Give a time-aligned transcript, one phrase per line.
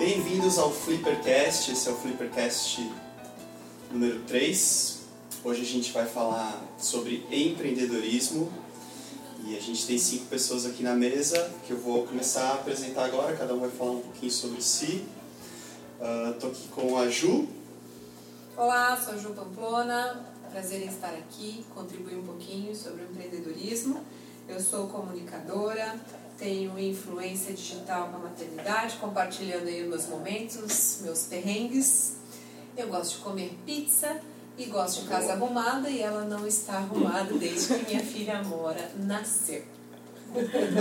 [0.00, 2.90] Bem-vindos ao Flippercast, esse é o Flippercast
[3.90, 5.00] número 3.
[5.44, 8.50] Hoje a gente vai falar sobre empreendedorismo
[9.44, 13.04] e a gente tem cinco pessoas aqui na mesa que eu vou começar a apresentar
[13.04, 15.06] agora, cada um vai falar um pouquinho sobre si.
[16.32, 17.46] Estou uh, aqui com a Ju.
[18.56, 24.00] Olá, sou a Ju Pamplona, prazer em estar aqui, contribuir um pouquinho sobre o empreendedorismo.
[24.48, 25.94] Eu sou comunicadora,
[26.40, 32.14] tenho influência digital na maternidade, compartilhando aí meus momentos, meus perrengues.
[32.76, 34.20] Eu gosto de comer pizza
[34.56, 38.90] e gosto de casa arrumada e ela não está arrumada desde que minha filha Amora
[38.96, 39.62] nasceu.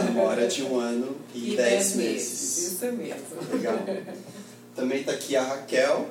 [0.10, 2.32] Amora de um ano e, e dez, dez meses.
[2.32, 2.74] meses.
[2.74, 3.52] Isso mesmo.
[3.52, 3.80] Legal.
[4.74, 6.10] Também está aqui a Raquel.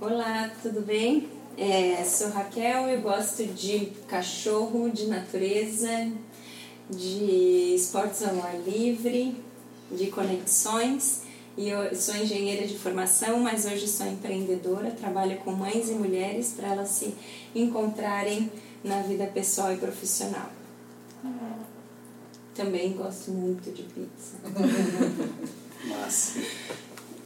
[0.00, 1.28] Olá, tudo bem?
[1.56, 6.10] É, sou Raquel, eu gosto de cachorro, de natureza,
[6.96, 9.36] de esportes ao ar livre,
[9.90, 11.22] de conexões.
[11.56, 16.54] E eu sou engenheira de formação, mas hoje sou empreendedora, trabalho com mães e mulheres
[16.56, 17.14] para elas se
[17.54, 18.50] encontrarem
[18.82, 20.50] na vida pessoal e profissional.
[22.54, 24.36] Também gosto muito de pizza.
[25.88, 26.40] Massa.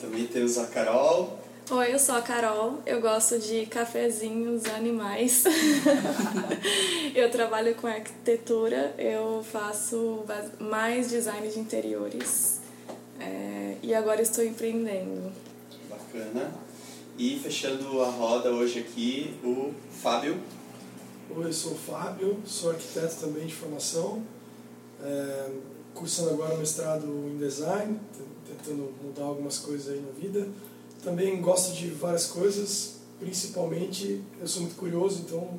[0.00, 1.45] Também temos a Carol.
[1.68, 5.42] Oi, eu sou a Carol, eu gosto de cafezinhos animais.
[7.12, 10.24] eu trabalho com arquitetura, eu faço
[10.60, 12.60] mais design de interiores
[13.18, 15.32] é, e agora estou empreendendo.
[15.90, 16.52] Bacana.
[17.18, 20.40] E fechando a roda hoje aqui, o Fábio.
[21.34, 24.22] Oi, eu sou o Fábio, sou arquiteto também de formação,
[25.02, 25.50] é,
[25.92, 27.98] cursando agora mestrado em design,
[28.46, 30.46] tentando mudar algumas coisas aí na vida
[31.02, 35.58] também gosto de várias coisas, principalmente eu sou muito curioso, então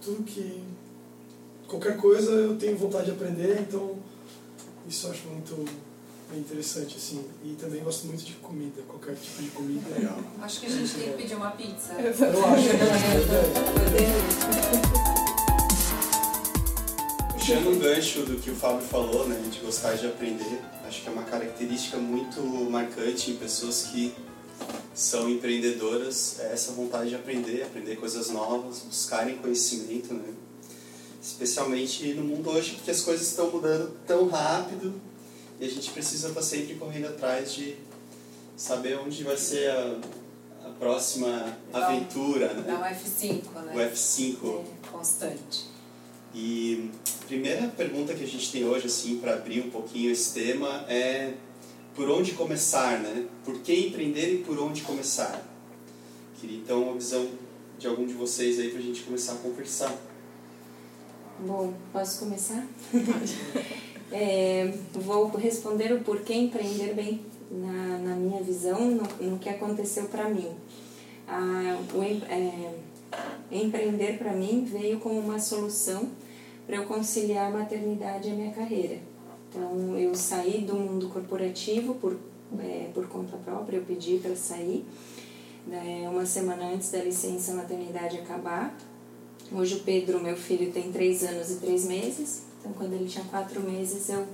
[0.00, 0.62] tudo que
[1.66, 3.96] qualquer coisa eu tenho vontade de aprender, então
[4.88, 5.64] isso eu acho muito
[6.34, 7.24] interessante assim.
[7.44, 9.94] E também gosto muito de comida, qualquer tipo de comida.
[9.94, 10.18] Legal.
[10.42, 11.92] Acho que a gente tem que pedir uma pizza.
[11.94, 12.68] Eu acho.
[17.32, 21.08] Puxando um gancho do que o Fábio falou, né, de gostar de aprender, acho que
[21.08, 24.12] é uma característica muito marcante em pessoas que
[24.96, 30.32] são empreendedoras, é essa vontade de aprender, aprender coisas novas, buscarem conhecimento, né?
[31.22, 34.94] Especialmente no mundo hoje, porque as coisas estão mudando tão rápido
[35.60, 37.76] e a gente precisa estar sempre correndo atrás de
[38.56, 39.98] saber onde vai ser a,
[40.64, 42.62] a próxima aventura, né?
[42.62, 43.72] Da F5, né?
[43.74, 44.64] O F5.
[44.64, 45.66] É, constante.
[46.34, 46.90] E
[47.22, 50.86] a primeira pergunta que a gente tem hoje, assim, para abrir um pouquinho esse tema
[50.88, 51.34] é
[51.96, 53.26] por onde começar, né?
[53.42, 55.42] Por que empreender e por onde começar?
[56.38, 57.26] Queria então uma visão
[57.78, 59.96] de algum de vocês aí para a gente começar a conversar.
[61.40, 62.66] Bom, posso começar?
[64.12, 70.04] é, vou responder o porquê empreender bem na, na minha visão, no, no que aconteceu
[70.04, 70.54] para mim.
[71.94, 72.74] O, é,
[73.50, 76.10] empreender para mim veio como uma solução
[76.66, 79.15] para eu conciliar a maternidade e a minha carreira
[79.48, 82.16] então, eu saí do mundo corporativo por,
[82.58, 84.84] é, por conta própria, eu pedi para sair
[85.66, 88.76] né, uma semana antes da licença maternidade acabar.
[89.52, 93.24] Hoje o Pedro, meu filho, tem três anos e três meses, então quando ele tinha
[93.24, 94.26] quatro meses eu,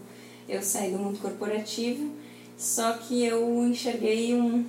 [0.49, 2.11] eu saí do mundo corporativo,
[2.57, 4.65] só que eu enxerguei um,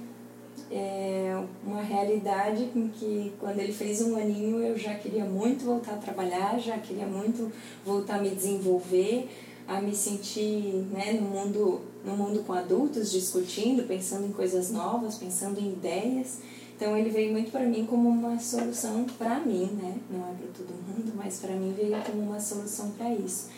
[0.69, 5.93] é, uma realidade em que quando ele fez um aninho eu já queria muito voltar
[5.93, 7.51] a trabalhar, já queria muito
[7.85, 9.29] voltar a me desenvolver,
[9.67, 15.17] a me sentir né, no, mundo, no mundo com adultos, discutindo, pensando em coisas novas,
[15.17, 16.39] pensando em ideias.
[16.75, 19.97] Então ele veio muito para mim como uma solução para mim, né?
[20.09, 23.49] Não é para todo mundo, mas para mim veio como uma solução para isso.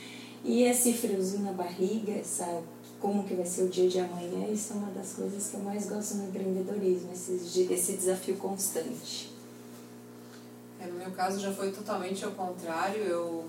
[0.43, 2.61] E esse friozinho na barriga, essa
[2.99, 5.59] como que vai ser o dia de amanhã, isso é uma das coisas que eu
[5.61, 9.31] mais gosto no empreendedorismo, esse, esse desafio constante.
[10.79, 13.45] É, no meu caso já foi totalmente ao contrário, eu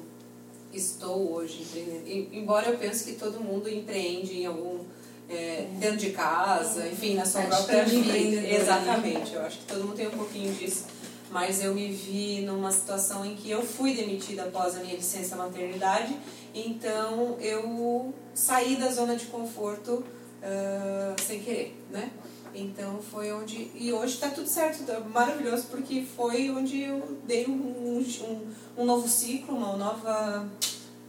[0.76, 2.34] estou hoje empreendendo.
[2.34, 4.81] Embora eu pense que todo mundo empreende em algum
[5.28, 8.12] é, dentro de casa, enfim, na sua própria vida.
[8.12, 8.55] Né?
[8.55, 10.87] Exatamente, eu acho que todo mundo tem um pouquinho disso.
[11.31, 15.34] Mas eu me vi numa situação em que eu fui demitida após a minha licença
[15.34, 16.17] maternidade,
[16.55, 22.11] então eu saí da zona de conforto uh, sem querer, né?
[22.56, 23.70] Então foi onde.
[23.75, 28.85] E hoje está tudo certo, tá maravilhoso, porque foi onde eu dei um, um, um
[28.85, 30.49] novo ciclo, uma nova.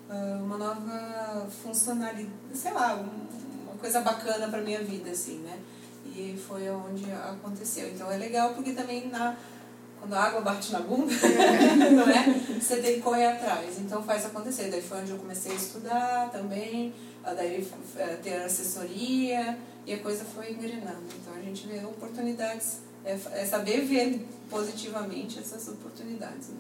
[0.09, 5.59] Ah, uma nova funcionalidade, sei lá, uma coisa bacana para minha vida, assim, né?
[6.05, 7.89] E foi onde aconteceu.
[7.89, 9.35] Então é legal porque também na,
[9.99, 11.11] quando a água bate na bunda,
[11.91, 12.59] não é?
[12.59, 13.77] Você tem que correr atrás.
[13.79, 14.69] Então faz acontecer.
[14.71, 16.93] Daí foi onde eu comecei a estudar também
[17.33, 17.67] daí
[17.97, 21.07] é, ter assessoria e a coisa foi engrenando.
[21.21, 26.49] Então a gente vê oportunidades, é, é saber ver positivamente essas oportunidades.
[26.49, 26.57] Né?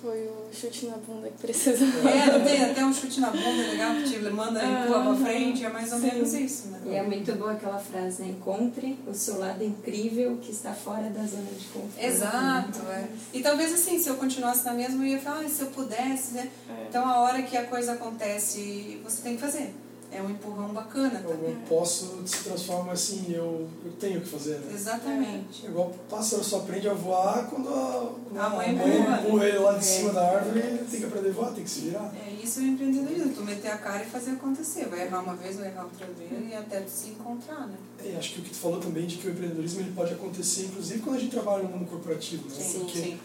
[0.00, 2.10] Foi o chute na bunda que precisava.
[2.10, 5.64] É, tem até um chute na bunda legal que te manda e empurra pra frente,
[5.64, 6.06] é mais ou Sim.
[6.06, 6.80] menos isso, né?
[6.86, 8.30] E é muito boa aquela frase, né?
[8.30, 12.04] Encontre o seu lado incrível que está fora da zona de conforto.
[12.04, 13.06] Exato, é.
[13.32, 16.34] E talvez assim, se eu continuasse na mesma, eu ia falar, ah, se eu pudesse,
[16.34, 16.50] né?
[16.68, 16.86] É.
[16.88, 19.72] Então a hora que a coisa acontece, você tem que fazer
[20.14, 21.52] é um empurrão bacana também.
[21.52, 24.72] Eu posso se transforma assim, eu, eu tenho que fazer, né?
[24.74, 25.64] Exatamente.
[25.66, 29.58] É igual o pássaro só aprende a voar quando a, a, mãe, mãe empurra ele
[29.58, 29.82] lá de é.
[29.82, 32.12] cima da árvore, ele tem que aprender a voar, tem que se virar.
[32.14, 34.86] É isso o empreendedorismo, tu meter a cara e fazer acontecer.
[34.88, 37.76] Vai errar uma vez, vai errar outra vez e até se encontrar, né?
[38.04, 40.66] É, acho que o que tu falou também de que o empreendedorismo ele pode acontecer,
[40.66, 42.54] inclusive quando a gente trabalha no mundo corporativo, né?
[42.54, 43.18] Sim, Porque sim.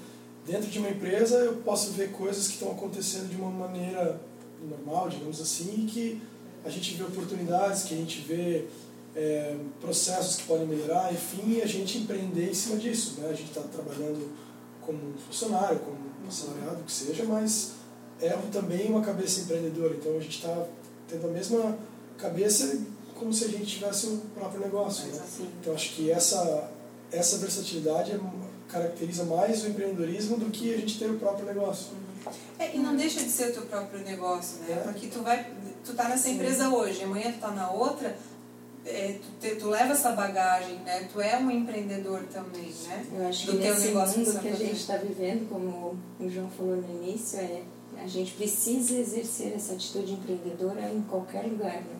[0.45, 4.21] dentro de uma empresa eu posso ver coisas que estão acontecendo de uma maneira
[4.69, 6.21] normal, digamos assim, e que
[6.67, 8.65] a gente vê oportunidades, que a gente vê
[9.15, 13.21] é, processos que podem melhorar, enfim, a gente empreender em cima disso.
[13.21, 13.29] Né?
[13.29, 14.29] A gente está trabalhando
[14.81, 15.97] como funcionário, como
[16.27, 17.71] assalariado, que seja, mas
[18.21, 19.95] é também uma cabeça empreendedora.
[19.95, 20.65] Então a gente está
[21.07, 21.77] tendo a mesma
[22.17, 22.79] cabeça
[23.15, 25.07] como se a gente tivesse o próprio negócio.
[25.07, 25.21] Né?
[25.61, 26.69] Então acho que essa,
[27.11, 28.19] essa versatilidade é,
[28.67, 31.93] caracteriza mais o empreendedorismo do que a gente ter o próprio negócio.
[32.59, 34.73] É, e não deixa de ser o teu próprio negócio, né?
[34.73, 34.75] É.
[34.83, 35.51] Porque tu vai,
[35.85, 38.17] tu tá nessa empresa hoje, amanhã tu tá na outra,
[38.85, 41.07] é, tu, te, tu leva essa bagagem, né?
[41.11, 43.05] Tu é um empreendedor também, né?
[43.13, 46.77] Eu acho Do que nesse mundo que a gente está vivendo, como o João falou
[46.77, 47.63] no início, é
[48.03, 51.97] a gente precisa exercer essa atitude empreendedora em qualquer lugar, né?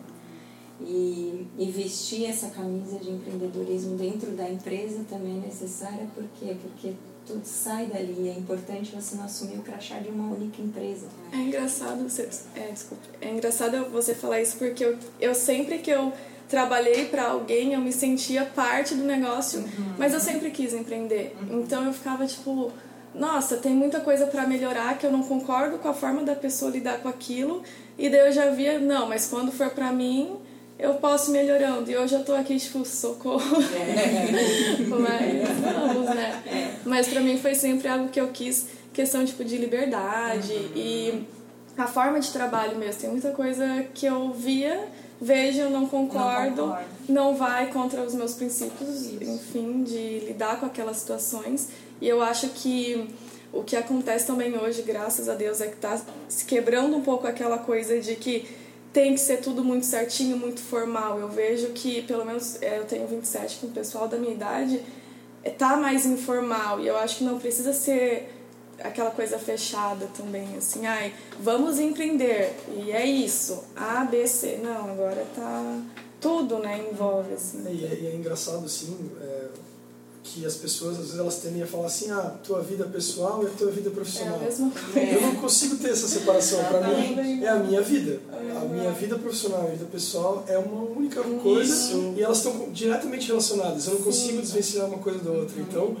[0.80, 6.56] E, e vestir essa camisa de empreendedorismo dentro da empresa também é necessária, por quê?
[6.62, 6.94] Porque
[7.28, 8.28] tudo sai dali.
[8.28, 11.06] É importante você não assumir o crachá de uma única empresa.
[11.32, 15.90] É engraçado você, é, desculpa, é engraçado você falar isso porque eu, eu sempre que
[15.90, 16.12] eu
[16.48, 19.94] trabalhei para alguém eu me sentia parte do negócio, uhum.
[19.98, 21.36] mas eu sempre quis empreender.
[21.42, 21.60] Uhum.
[21.60, 22.72] Então eu ficava tipo,
[23.14, 26.70] nossa, tem muita coisa para melhorar que eu não concordo com a forma da pessoa
[26.70, 27.62] lidar com aquilo.
[27.98, 30.36] E daí eu já via, não, mas quando for para mim,
[30.78, 31.90] eu posso ir melhorando.
[31.90, 33.62] E hoje eu tô aqui, tipo, socorro.
[33.74, 34.82] É.
[34.86, 36.42] Mas vamos, né?
[36.46, 36.74] É.
[36.84, 40.72] Mas pra mim foi sempre algo que eu quis, questão, tipo, de liberdade uhum.
[40.76, 41.26] e
[41.76, 43.00] a forma de trabalho mesmo.
[43.00, 44.88] Tem muita coisa que eu via,
[45.20, 46.88] vejo, não concordo, não, concordo.
[47.08, 49.24] não vai contra os meus princípios, Isso.
[49.24, 51.68] enfim, de lidar com aquelas situações.
[52.00, 53.08] E eu acho que
[53.52, 57.26] o que acontece também hoje, graças a Deus, é que tá se quebrando um pouco
[57.26, 58.46] aquela coisa de que
[58.92, 61.18] tem que ser tudo muito certinho, muito formal.
[61.18, 64.80] Eu vejo que, pelo menos, é, eu tenho 27, com o pessoal da minha idade
[65.42, 66.80] é, tá mais informal.
[66.80, 68.34] E eu acho que não precisa ser
[68.82, 72.54] aquela coisa fechada também, assim, ai, vamos empreender.
[72.76, 74.60] E é isso, A, B, C.
[74.62, 75.80] Não, agora tá
[76.20, 77.66] tudo, né, envolve, assim.
[77.66, 79.48] É, e, é, e é engraçado, assim, é,
[80.28, 83.46] que as pessoas às vezes elas tendem a falar assim ah tua vida pessoal e
[83.46, 84.40] a tua vida profissional.
[84.42, 86.62] É eu não consigo ter essa separação.
[86.64, 88.20] Para mim é a minha vida.
[88.30, 92.14] A minha vida profissional e a vida pessoal é uma única coisa Isso.
[92.16, 93.86] e elas estão diretamente relacionadas.
[93.86, 95.60] Eu não consigo desvencilhar uma coisa da outra.
[95.60, 95.96] Então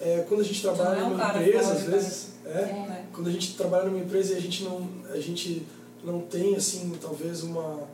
[0.00, 3.54] é, quando a gente trabalha é numa empresa às vezes é, é, quando a gente
[3.54, 5.66] trabalha numa empresa e a gente não a gente
[6.04, 7.90] não tem assim talvez uma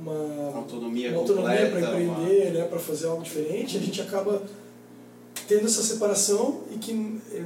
[0.00, 2.58] uma autonomia, autonomia para empreender, uma...
[2.58, 4.42] né, para fazer algo diferente, a gente acaba
[5.46, 6.92] tendo essa separação e que,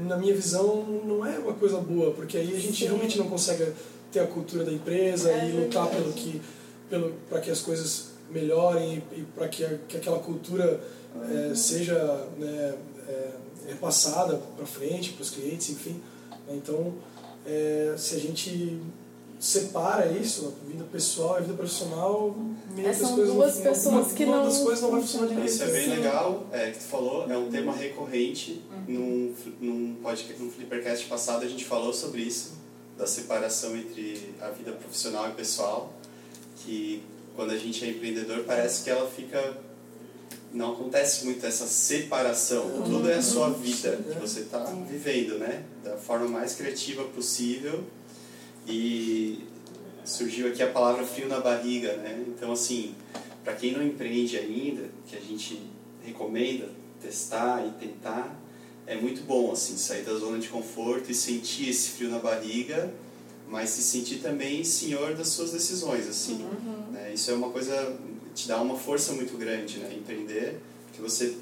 [0.07, 2.85] na minha visão, não é uma coisa boa, porque aí a gente Sim.
[2.87, 3.73] realmente não consegue
[4.12, 6.41] ter a cultura da empresa é e lutar pelo que,
[6.88, 10.81] pelo, para que as coisas melhorem e, para que, que aquela cultura
[11.15, 11.50] uhum.
[11.50, 12.75] é, seja né,
[13.09, 13.31] é,
[13.69, 16.00] repassada para frente, para os clientes, enfim.
[16.49, 16.95] Então,
[17.47, 18.81] é, se a gente
[19.38, 22.35] separa isso, a vida pessoal e a vida profissional,
[22.75, 24.45] meio é, são coisas duas pessoas que uma não...
[24.45, 25.49] das coisas não vai funcionar direito.
[25.49, 28.62] Isso é bem legal, é, que tu falou, é um tema recorrente.
[28.71, 28.95] Uhum.
[28.95, 32.55] Num, num, podcast, num Flippercast passado a gente falou sobre isso,
[32.97, 35.93] da separação entre a vida profissional e pessoal,
[36.59, 37.02] que
[37.35, 39.59] quando a gente é empreendedor parece que ela fica
[40.52, 42.64] não acontece muito essa separação.
[42.64, 42.83] Uhum.
[42.85, 45.64] Tudo é a sua vida que você está vivendo, né?
[45.85, 47.85] Da forma mais criativa possível
[48.66, 49.44] e
[50.04, 52.25] surgiu aqui a palavra frio na barriga, né?
[52.28, 52.94] Então, assim,
[53.44, 55.62] para quem não empreende ainda, que a gente
[56.04, 56.68] recomenda
[57.00, 58.35] testar e tentar,
[58.87, 62.92] é muito bom, assim, sair da zona de conforto e sentir esse frio na barriga,
[63.49, 66.44] mas se sentir também senhor das suas decisões, assim.
[66.44, 66.92] Uhum.
[66.92, 67.12] Né?
[67.14, 67.96] Isso é uma coisa,
[68.35, 69.94] te dá uma força muito grande, né?
[69.96, 70.61] Empreender,
[70.92, 71.37] que você,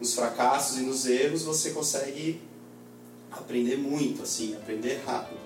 [0.00, 2.40] nos fracassos e nos erros, você consegue
[3.30, 5.45] aprender muito, assim, aprender rápido.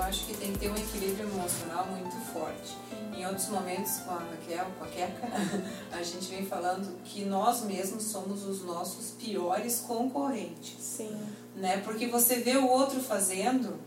[0.00, 2.76] Eu acho que tem que ter um equilíbrio emocional muito forte.
[3.14, 5.28] Em outros momentos, com a Raquel, com a Queca,
[5.92, 10.76] a gente vem falando que nós mesmos somos os nossos piores concorrentes.
[10.80, 11.14] Sim.
[11.54, 11.82] Né?
[11.84, 13.78] Porque você vê o outro fazendo,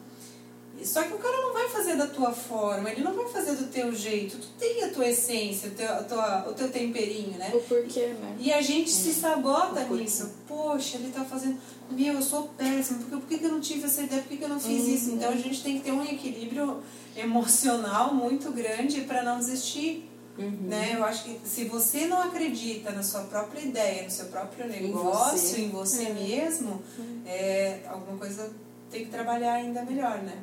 [0.83, 3.67] só que o cara não vai fazer da tua forma, ele não vai fazer do
[3.67, 4.37] teu jeito.
[4.37, 7.51] Tu tem a tua essência, o teu, tua, o teu temperinho, né?
[7.53, 8.35] O porquê, né?
[8.39, 10.31] E a gente se sabota nisso.
[10.47, 11.57] Poxa, ele tá fazendo.
[11.91, 13.03] Meu, eu sou péssimo.
[13.03, 14.21] Por que, por que eu não tive essa ideia?
[14.21, 15.11] Por que, eu não fiz isso?
[15.11, 16.81] Então a gente tem que ter um equilíbrio
[17.15, 20.09] emocional muito grande para não desistir.
[20.35, 20.95] Né?
[20.95, 25.59] Eu acho que se você não acredita na sua própria ideia, no seu próprio negócio,
[25.59, 26.81] em você, mesmo,
[27.23, 28.51] é, alguma coisa
[28.89, 30.37] tem que trabalhar ainda melhor, né?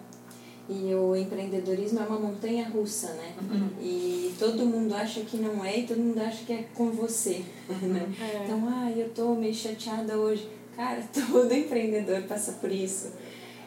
[0.73, 3.35] E o empreendedorismo é uma montanha russa, né?
[3.83, 7.43] E todo mundo acha que não é e todo mundo acha que é com você,
[7.69, 8.07] né?
[8.21, 8.45] É.
[8.45, 10.49] Então, ah, eu tô meio chateada hoje.
[10.77, 13.11] Cara, todo empreendedor passa por isso.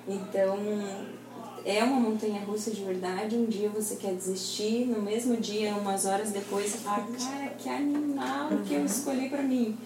[0.07, 0.57] Então,
[1.65, 3.35] é uma montanha russa de verdade.
[3.35, 7.69] Um dia você quer desistir, no mesmo dia, umas horas depois, você fala, cara, que
[7.69, 9.77] animal que eu escolhi pra mim.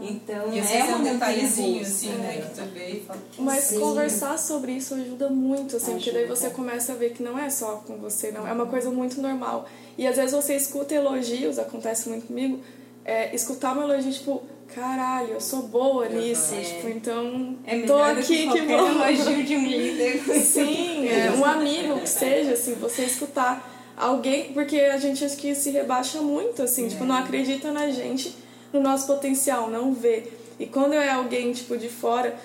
[0.00, 2.42] Então, E é é uma um detalhezinho, assim, né?
[2.48, 3.20] Que tu vê e fala.
[3.38, 3.80] Mas Sim.
[3.80, 6.36] conversar sobre isso ajuda muito, assim, porque daí Ajuda.
[6.36, 8.46] você começa a ver que não é só com você, não.
[8.46, 9.68] É uma coisa muito normal.
[9.96, 12.60] E às vezes você escuta elogios, acontece muito comigo,
[13.04, 14.42] é, escutar um elogio, tipo,
[14.74, 16.60] caralho, eu sou boa nisso, É.
[16.60, 18.86] tipo, então É tô aqui, que que bom.
[19.02, 20.22] elogio de um líder.
[20.44, 25.54] Sim, é, um amigo que seja, assim, você escutar alguém, porque a gente acho que
[25.54, 28.34] se rebaixa muito, assim, tipo, não acredita na gente,
[28.72, 30.24] no nosso potencial, não vê.
[30.60, 32.36] E quando é alguém, tipo, de fora,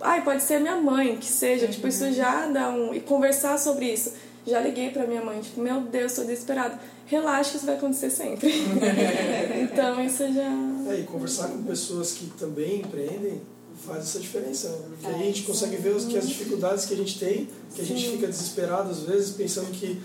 [0.00, 2.92] ai, pode ser minha mãe, que seja, tipo, isso já dá um.
[2.94, 4.12] E conversar sobre isso.
[4.46, 6.78] Já liguei pra minha mãe, tipo, meu Deus, tô desesperada.
[7.08, 8.48] Relaxa isso vai acontecer sempre.
[9.62, 10.92] então isso já.
[10.92, 13.40] É, e conversar com pessoas que também empreendem
[13.86, 14.68] faz essa diferença.
[14.68, 14.78] né?
[14.90, 17.80] Porque aí a gente consegue ver os- que as dificuldades que a gente tem, que
[17.80, 20.00] a gente fica desesperado às vezes, pensando que,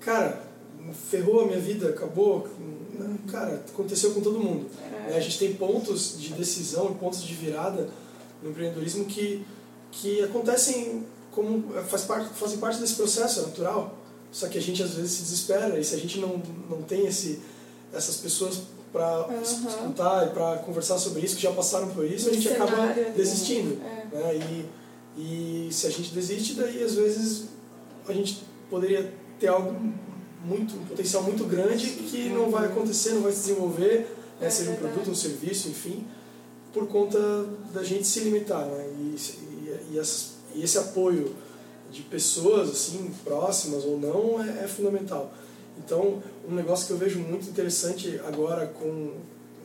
[0.00, 0.42] cara,
[1.10, 2.46] ferrou a minha vida, acabou.
[3.30, 4.66] Cara, aconteceu com todo mundo.
[5.08, 5.14] né?
[5.16, 7.88] A gente tem pontos de decisão, pontos de virada
[8.42, 9.44] no empreendedorismo que,
[9.90, 13.94] que acontecem como faz parte, fazem parte desse processo, é natural.
[14.36, 17.06] Só que a gente às vezes se desespera e se a gente não, não tem
[17.06, 17.40] esse,
[17.90, 22.34] essas pessoas para escutar e para conversar sobre isso, que já passaram por isso, a
[22.34, 23.12] gente acaba cenário ali.
[23.16, 23.80] desistindo.
[23.82, 24.14] É.
[24.14, 24.66] Né?
[25.16, 27.46] E, e se a gente desiste, daí às vezes
[28.06, 29.74] a gente poderia ter algo
[30.44, 34.06] muito, um potencial muito grande que não vai acontecer, não vai se desenvolver,
[34.38, 34.48] né?
[34.48, 36.06] É seja um produto, um serviço, enfim,
[36.74, 37.18] por conta
[37.72, 38.66] da gente se limitar.
[38.66, 38.86] Né?
[38.98, 39.16] E,
[39.94, 40.00] e,
[40.56, 41.34] e esse apoio
[41.90, 45.32] de pessoas assim próximas ou não é, é fundamental.
[45.78, 49.12] Então, um negócio que eu vejo muito interessante agora com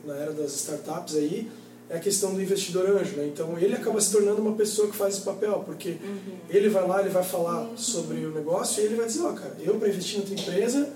[0.04, 1.50] na era das startups aí
[1.88, 3.26] é a questão do investidor anjo, né?
[3.26, 5.98] Então, ele acaba se tornando uma pessoa que faz esse papel, porque
[6.48, 9.56] ele vai lá, ele vai falar sobre o negócio e ele vai dizer, ó, cara,
[9.60, 10.90] eu para investir na tua empresa,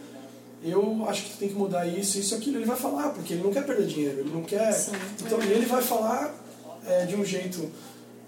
[0.65, 2.57] eu acho que tu tem que mudar isso, isso, aquilo.
[2.57, 4.75] Ele vai falar, porque ele não quer perder dinheiro, ele não quer.
[5.25, 6.35] Então, e ele vai falar
[6.87, 7.71] é, de um jeito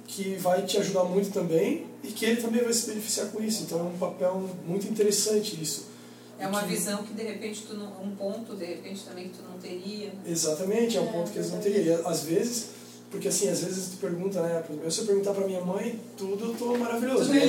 [0.07, 3.65] que vai te ajudar muito também e que ele também vai se beneficiar com isso.
[3.65, 5.87] Então, é um papel muito interessante isso.
[6.39, 9.39] É uma Que- visão que de repente tu não, um ponto de repente também que
[9.39, 10.13] tu não teria.
[10.25, 12.01] Exatamente, é um ponto que eles não teriam.
[12.01, 12.67] E às vezes,
[13.11, 14.63] porque assim, às vezes tu pergunta, né?
[14.71, 17.33] exemplo, Se eu perguntar pra minha mãe, tudo eu tô maravilhoso.
[17.33, 17.41] Né?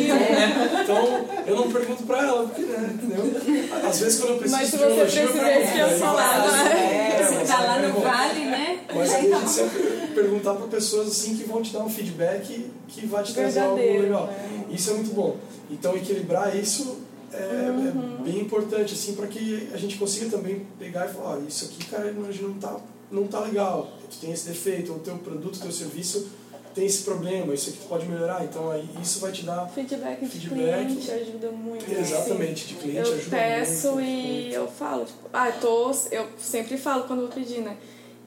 [0.83, 2.89] Então, então, eu não pergunto pra ela, porque, né?
[3.01, 3.87] Entendeu?
[3.87, 5.39] Às vezes quando eu preciso Mas se de um você elogio, eu isso que
[5.79, 7.19] eu pergunto, aí, né?
[7.19, 8.79] é, Você mas tá lá é no vale, né?
[8.95, 9.79] Mas aí a gente sempre
[10.15, 13.75] perguntar para pessoas assim que vão te dar um feedback que vai te trazer algo
[13.75, 14.27] legal.
[14.27, 14.65] né?
[14.69, 15.35] Isso é muito bom.
[15.69, 16.97] Então equilibrar isso
[17.31, 18.17] é, Uhum.
[18.19, 21.65] é bem importante assim para que a gente consiga também pegar e falar, ó, isso
[21.65, 22.75] aqui, cara, hoje não tá
[23.11, 23.91] não tá legal.
[24.09, 26.29] Tu tem esse defeito, ou o teu produto, o teu serviço
[26.73, 28.43] tem esse problema, isso aqui tu pode melhorar.
[28.43, 30.85] Então aí isso vai te dar Feedback de Feedback.
[30.85, 31.85] cliente ajuda muito.
[31.85, 32.01] assim.
[32.01, 34.53] exatamente de cliente Eu ajuda peço muito, e muito.
[34.55, 37.75] eu falo, tipo, ah, tô, eu sempre falo quando vou pedir, né?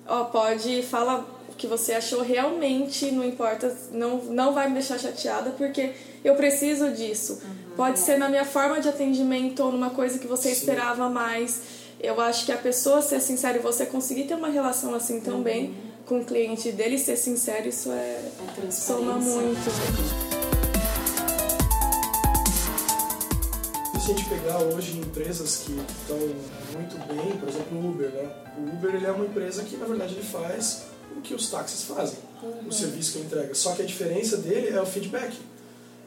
[0.07, 4.99] Ó, pode, fala o que você achou realmente, não importa, não, não vai me deixar
[4.99, 5.93] chateada, porque
[6.25, 7.41] eu preciso disso.
[7.77, 10.61] Pode ser na minha forma de atendimento ou numa coisa que você Sim.
[10.61, 11.82] esperava mais.
[12.03, 15.73] Eu acho que a pessoa ser sincera e você conseguir ter uma relação assim também
[16.05, 18.73] com o cliente dele ser sincero, isso é A transparência.
[18.73, 19.71] soma muito.
[24.01, 28.31] Se a gente pegar hoje empresas que estão muito bem, por exemplo o Uber, né?
[28.59, 30.83] O Uber ele é uma empresa que na verdade ele faz
[31.17, 32.19] o que os táxis fazem,
[32.67, 33.55] o serviço que ele entrega.
[33.55, 35.37] Só que a diferença dele é o feedback.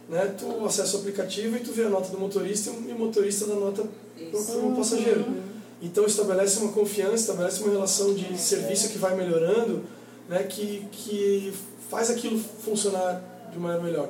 [0.10, 0.36] Né?
[0.38, 3.56] Tu acessa o aplicativo e tu vê a nota do motorista e o motorista dá
[3.56, 3.84] nota
[4.18, 5.55] para o passageiro.
[5.86, 9.84] Então estabelece uma confiança, estabelece uma relação de serviço que vai melhorando,
[10.28, 10.44] né?
[10.44, 11.54] que, que
[11.90, 14.10] faz aquilo funcionar de maneira melhor.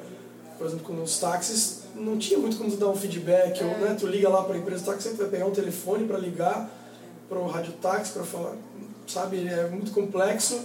[0.58, 3.96] por exemplo, quando os táxis não tinha muito como tu dar um feedback, ou né,
[4.00, 6.70] tu liga lá para a empresa do táxi, você vai pegar um telefone para ligar
[7.30, 8.56] para o rádio táxi para falar,
[9.08, 10.56] sabe, é muito complexo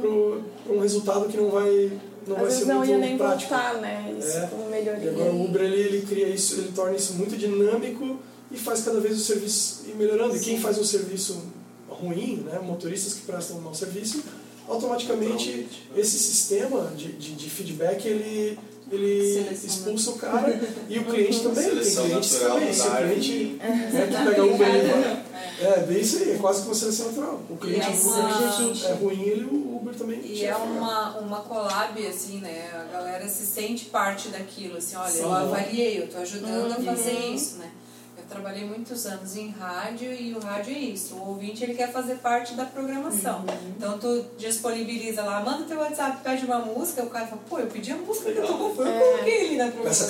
[0.00, 0.42] Uhum.
[0.64, 1.92] para um resultado que não vai
[2.26, 3.50] não Às vai vezes ser não muito ia nem prático.
[3.50, 4.14] voltar, né?
[4.18, 4.46] Isso É.
[4.46, 5.10] como E melhoria.
[5.10, 8.18] agora o Uber ele, ele cria isso, ele torna isso muito dinâmico
[8.50, 10.36] e faz cada vez o serviço ir melhorando.
[10.36, 11.42] E quem faz um serviço
[11.88, 14.22] ruim, né, motoristas que prestam um mau serviço,
[14.68, 18.58] automaticamente esse sistema de, de, de feedback ele
[18.90, 21.62] ele expulsa o cara e o cliente também.
[21.62, 22.72] Tem Seleção clientes natural também.
[22.74, 24.66] Se o cliente né, tu pega o Uber.
[25.60, 27.40] É, bem isso aí, é quase que uma seleção natural.
[27.48, 30.20] O cliente é Mas uma- é ruim, ele, o Uber também.
[30.24, 32.68] E é uma, uma collab, assim, né?
[32.72, 35.32] A galera se sente parte daquilo, assim, olha, eu Sim.
[35.34, 37.34] avaliei, eu tô ajudando a fazer Uhum.
[37.34, 37.70] isso, né?
[38.30, 41.16] Eu trabalhei muitos anos em rádio e o rádio é isso.
[41.16, 43.44] O ouvinte ele quer fazer parte da programação.
[43.76, 47.66] Então tu disponibiliza lá, manda teu WhatsApp, pede uma música, o cara fala, pô, eu
[47.66, 50.06] pedi a música que eu tô eu coloquei ali na programação.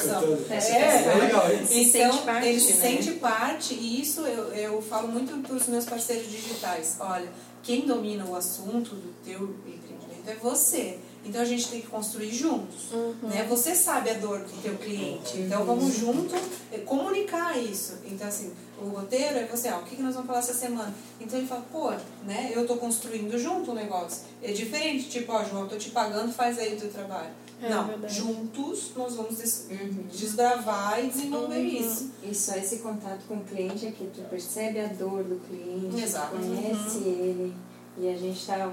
[0.50, 1.10] É, cantando.
[1.10, 1.66] É legal, hein?
[1.66, 2.80] Se então, sente parte, ele se né?
[2.80, 6.96] sente parte e isso eu, eu falo muito para os meus parceiros digitais.
[7.00, 7.28] Olha,
[7.62, 10.98] quem domina o assunto do teu empreendimento é você.
[11.24, 12.88] Então a gente tem que construir juntos.
[13.22, 13.44] Né?
[13.48, 15.38] Você sabe a dor do teu cliente.
[15.38, 16.34] Então vamos junto
[16.72, 17.98] eh, comunicar isso.
[18.06, 18.50] Então assim,
[18.80, 20.94] o roteiro é você, ó, o que, que nós vamos falar essa semana?
[21.20, 21.90] Então ele fala, pô,
[22.26, 24.22] né, eu tô construindo junto o negócio.
[24.42, 27.28] É diferente, tipo, ó, João, eu tô te pagando, faz aí o teu trabalho.
[27.62, 28.14] É Não, verdade.
[28.14, 30.04] juntos nós vamos des- Uhum.
[30.10, 31.66] desbravar e desenvolver Uhum.
[31.66, 32.10] isso.
[32.22, 36.02] E só esse contato com o cliente é que tu percebe a dor do cliente,
[36.02, 36.34] Exato.
[36.36, 37.54] conhece ele.
[37.98, 38.66] E a gente está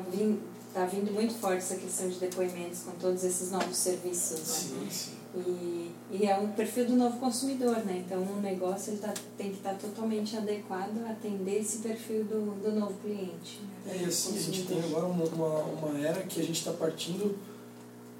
[0.85, 4.39] vindo, tá vindo muito forte essa questão de depoimentos com todos esses novos serviços.
[4.39, 4.45] Né?
[4.45, 5.11] Sim, sim.
[5.35, 8.03] E, e é um perfil do novo consumidor, né?
[8.05, 12.51] Então o negócio ele tá, tem que estar totalmente adequado a atender esse perfil do,
[12.63, 13.59] do novo cliente.
[13.85, 16.71] É, e assim, a gente tem agora uma, uma, uma era que a gente está
[16.71, 17.37] partindo,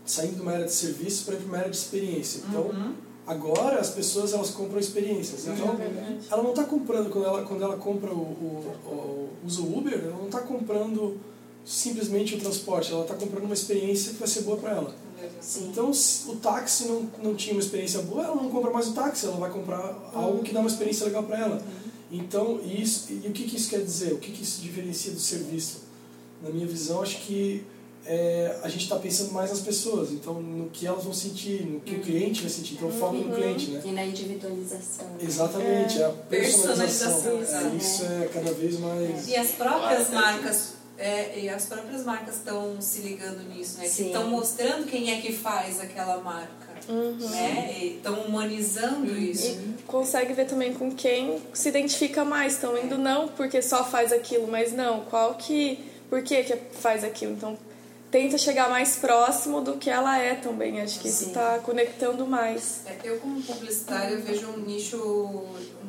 [0.06, 2.44] saindo de uma era de serviço para uma era de experiência.
[2.50, 2.94] Então, Uhum.
[3.26, 5.48] agora as pessoas elas compram experiências.
[5.48, 9.62] Então, É ela não está comprando, quando ela, quando ela compra o, o, o- usa
[9.62, 11.18] o Uber, ela não está comprando
[11.68, 14.96] simplesmente o transporte, ela está comprando uma experiência que vai ser boa para ela.
[15.42, 15.68] Sim.
[15.70, 18.94] Então, se o táxi não, não tinha uma experiência boa, ela não compra mais o
[18.94, 21.62] táxi, ela vai comprar algo que dá uma experiência legal para ela.
[22.10, 24.14] Então, isso, e o que, que isso quer dizer?
[24.14, 25.82] O que, que isso diferencia do serviço?
[26.42, 27.66] Na minha visão, acho que
[28.06, 31.82] é, a gente está pensando mais nas pessoas, então no que elas vão sentir, no
[31.82, 33.82] que o cliente vai sentir, então foco no cliente, né?
[33.84, 35.08] E na individualização.
[35.22, 37.38] Exatamente, é a personalização.
[37.38, 39.28] Personalização, É, isso é cada vez mais.
[39.28, 43.86] E as próprias marcas, é, e as próprias marcas estão se ligando nisso, né?
[43.86, 46.68] Estão mostrando quem é que faz aquela marca.
[46.90, 47.96] Né?
[47.98, 49.48] Estão humanizando isso.
[49.48, 52.54] E consegue ver também com quem se identifica mais.
[52.54, 55.80] Estão indo não porque só faz aquilo, mas não, qual que.
[56.10, 57.34] Por que, que faz aquilo?
[57.34, 57.58] Então
[58.10, 60.82] tenta chegar mais próximo do que ela é também.
[60.82, 61.28] Acho que isso Sim.
[61.28, 62.82] está conectando mais.
[62.86, 65.46] É, Eu, como publicitária, vejo um nicho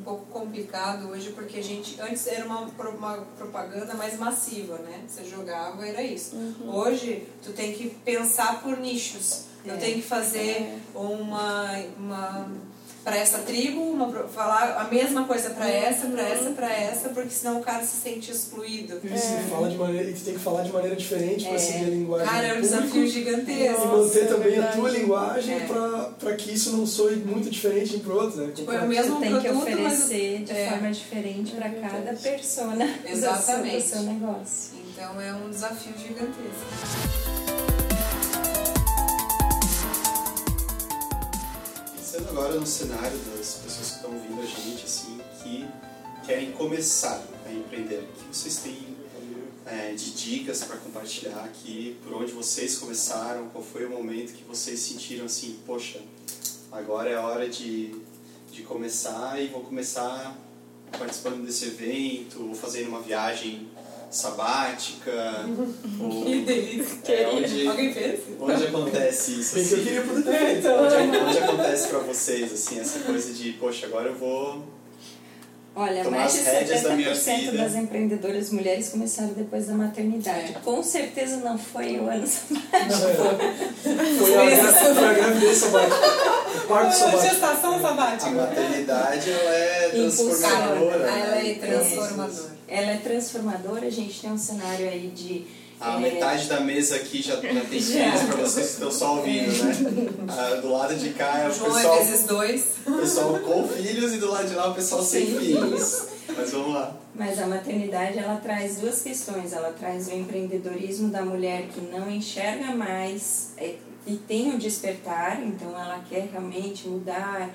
[0.09, 5.03] pouco complicado hoje, porque a gente antes era uma, uma propaganda mais massiva, né?
[5.07, 6.35] Você jogava, era isso.
[6.67, 9.45] Hoje, tu tem que pensar por nichos.
[9.65, 9.77] Eu É.
[9.77, 12.51] tenho que fazer uma, uma
[13.09, 17.31] para essa tribo, uma, falar a mesma coisa para essa, para essa, para essa, porque
[17.31, 19.01] senão o cara se sente excluído.
[19.03, 21.59] E você fala de maneira, e tu tem que falar de maneira diferente para É.
[21.59, 23.87] seguir a linguagem Cara, é um desafio e gigantesco.
[23.87, 24.77] manter é também a verdade.
[24.77, 25.67] tua linguagem É.
[26.19, 28.53] para que isso não soe muito diferente um pro outro, né?
[28.55, 30.69] Tipo, é o mesmo Tu tem que produto, mas oferecer de é.
[30.69, 33.77] forma diferente para É cada persona do seu- Exatamente.
[33.77, 34.79] do seu negócio.
[34.93, 37.18] Então é um desafio gigantesco.
[42.11, 45.69] Pensando agora no cenário das pessoas que estão ouvindo a gente, assim, que
[46.25, 48.97] querem começar a empreender, o que vocês têm
[49.67, 54.43] é, de dicas para compartilhar aqui, por onde vocês começaram, qual foi o momento que
[54.45, 56.01] vocês sentiram assim, poxa,
[56.73, 57.95] agora é a hora de,
[58.51, 60.35] de começar e vou começar
[60.99, 63.69] participando desse evento, ou fazendo uma viagem
[64.11, 65.45] sabática,
[66.01, 67.13] ou Que delícia.
[67.13, 68.21] é, onde, Alguém fez?
[68.41, 69.55] onde acontece isso?
[69.55, 69.85] Que eu assim?
[69.85, 70.69] queria poder ter feito.
[70.69, 74.63] Onde, onde acontece pra vocês, assim, essa coisa de, poxa, agora eu vou.
[75.77, 77.59] Olha, Tomar mais de as rédeas da minha 70% vida.
[77.59, 80.53] das empreendedoras mulheres começaram depois da maternidade.
[80.57, 80.59] É.
[80.65, 82.99] Com certeza não foi o ano sabático.
[84.19, 85.97] Foi a, gra- foi a gravidez sabática.
[86.67, 87.23] Parto sabático.
[87.31, 88.31] Gestação A sabática.
[88.33, 90.97] maternidade, ela é transformadora.
[90.97, 91.51] Ela né?
[91.51, 92.58] é transformadora.
[92.69, 95.47] Ela é transformadora, a gente tem um cenário aí de.
[95.81, 99.17] A é, metade da mesa aqui já, já tem filhos pra vocês que estão só
[99.17, 100.11] ouvindo, né?
[100.29, 102.65] Ah, do lado de cá é o João pessoal, é vezes dois.
[102.87, 106.09] o pessoal com filhos e do lado de lá o pessoal sem Sem filhos.
[106.37, 106.97] Mas vamos lá.
[107.15, 109.53] Mas a maternidade ela traz duas questões.
[109.53, 113.77] Ela traz o empreendedorismo da mulher que não enxerga mais, é,
[114.07, 117.51] e tem um despertar, então ela quer realmente mudar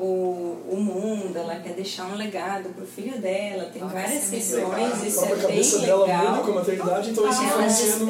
[0.00, 4.24] o, o mundo, ela quer deixar um legado para o filho dela, tem Ela várias
[4.24, 6.30] sessões, A isso é cabeça bem dela legal.
[6.30, 7.64] muda com a maternidade, então isso Ela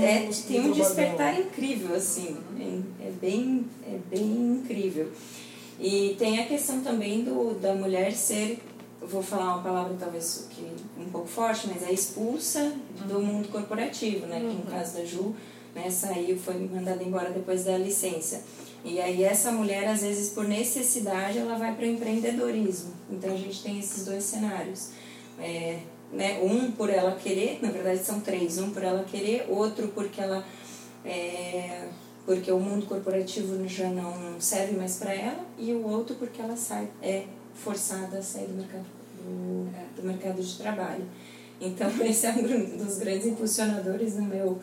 [0.05, 1.47] é, no tem um despertar dela.
[1.47, 5.11] incrível, assim, é, é bem, é bem incrível.
[5.81, 8.59] E tem a questão também do, da mulher ser,
[9.01, 10.67] eu vou falar uma palavra talvez que
[11.01, 12.73] um pouco forte, mas é expulsa
[13.07, 14.41] do mundo corporativo, né?
[14.41, 15.35] Que no caso da Ju,
[15.75, 18.43] né, saiu, foi mandada embora depois da licença.
[18.85, 22.93] E aí essa mulher, às vezes, por necessidade, ela vai para o empreendedorismo.
[23.11, 24.91] Então a gente tem esses dois cenários.
[25.39, 25.81] É,
[26.13, 30.21] né, um por ela querer, na verdade são três, um por ela querer, outro porque
[30.21, 30.45] ela
[31.05, 31.89] é,
[32.25, 36.57] porque o mundo corporativo já não serve mais para ela e o outro porque ela
[36.57, 38.85] sai é forçada a sair do mercado
[39.23, 41.05] do, do mercado de trabalho.
[41.61, 44.59] Então esse é um dos grandes impulsionadores no meu,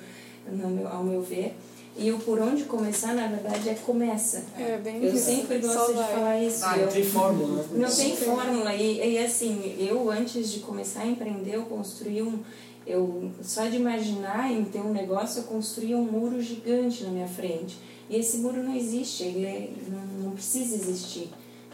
[0.48, 1.56] no meu ao meu ver.
[1.98, 4.44] E o por onde começar, na verdade, é começa.
[4.60, 5.26] É bem Eu isso.
[5.26, 6.14] sempre Só gosto de vai.
[6.14, 6.66] falar isso.
[6.66, 7.68] Eu- Não tem fórmula, né?
[7.74, 8.74] não tem fórmula.
[8.76, 12.40] E, e assim, eu antes de começar a empreender, eu construí um.
[12.86, 17.28] Eu, só de imaginar em ter um negócio, eu construí um muro gigante na minha
[17.28, 17.78] frente.
[18.10, 21.30] E esse muro não existe, ele é- não, não precisa existir.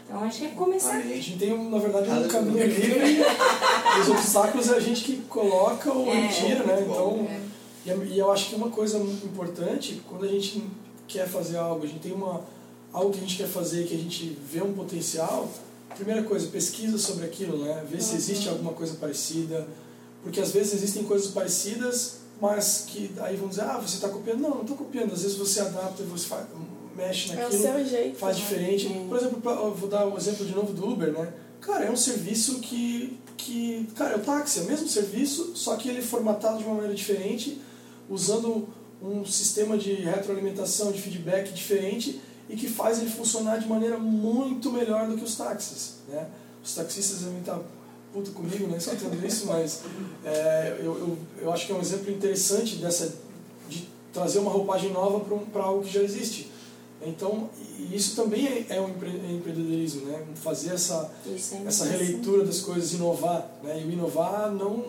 [0.06, 0.96] Então acho que é começar.
[0.96, 3.18] A gente tem, um, na verdade, um caminho livre.
[4.00, 6.28] Os obstáculos é a gente que coloca ou É.
[6.28, 6.74] tira, né?
[6.76, 7.18] Muito bom.
[7.22, 7.51] Então, é-
[7.84, 10.62] e eu acho que uma coisa muito importante, quando a gente
[11.08, 12.42] quer fazer algo, a gente tem uma,
[12.92, 15.48] algo que a gente quer fazer, que a gente vê um potencial,
[15.94, 17.84] primeira coisa, pesquisa sobre aquilo, né?
[17.88, 19.66] Vê se existe alguma coisa parecida.
[20.22, 24.40] Porque às vezes existem coisas parecidas, mas que aí vão dizer, ah, você está copiando.
[24.40, 25.12] Não, não estou copiando.
[25.12, 26.46] Às vezes você adapta, você faz,
[26.96, 28.18] mexe É o naquilo seu jeito.
[28.18, 28.42] faz né?
[28.42, 28.86] diferente.
[28.86, 29.08] É.
[29.08, 31.32] Por exemplo, eu vou dar o exemplo de novo do Uber, né?
[31.60, 35.76] Cara, é um serviço que, que cara, é o táxi, é o mesmo serviço, só
[35.76, 37.60] que ele é formatado de uma maneira diferente,
[38.12, 38.68] usando
[39.02, 44.70] um sistema de retroalimentação, de feedback diferente e que faz ele funcionar de maneira muito
[44.70, 46.28] melhor do que os táxis, né?
[46.62, 47.58] Os taxistas devem estar
[48.12, 49.80] puto comigo, né, escutando isso, mas
[50.24, 53.16] é, eu, eu, eu acho que é um exemplo interessante dessa
[53.68, 56.52] de trazer uma roupagem nova para algo que já existe.
[57.04, 57.50] Então,
[57.90, 60.22] isso também é, é um é empreendedorismo, né?
[60.36, 63.50] Fazer essa, é essa releitura das coisas, inovar.
[63.62, 63.82] Né?
[63.84, 64.84] E inovar não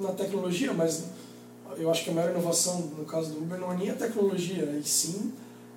[0.00, 1.04] na tecnologia, mas
[1.78, 4.64] eu acho que a maior inovação no caso do Uber não é nem a tecnologia,
[4.64, 5.32] e sim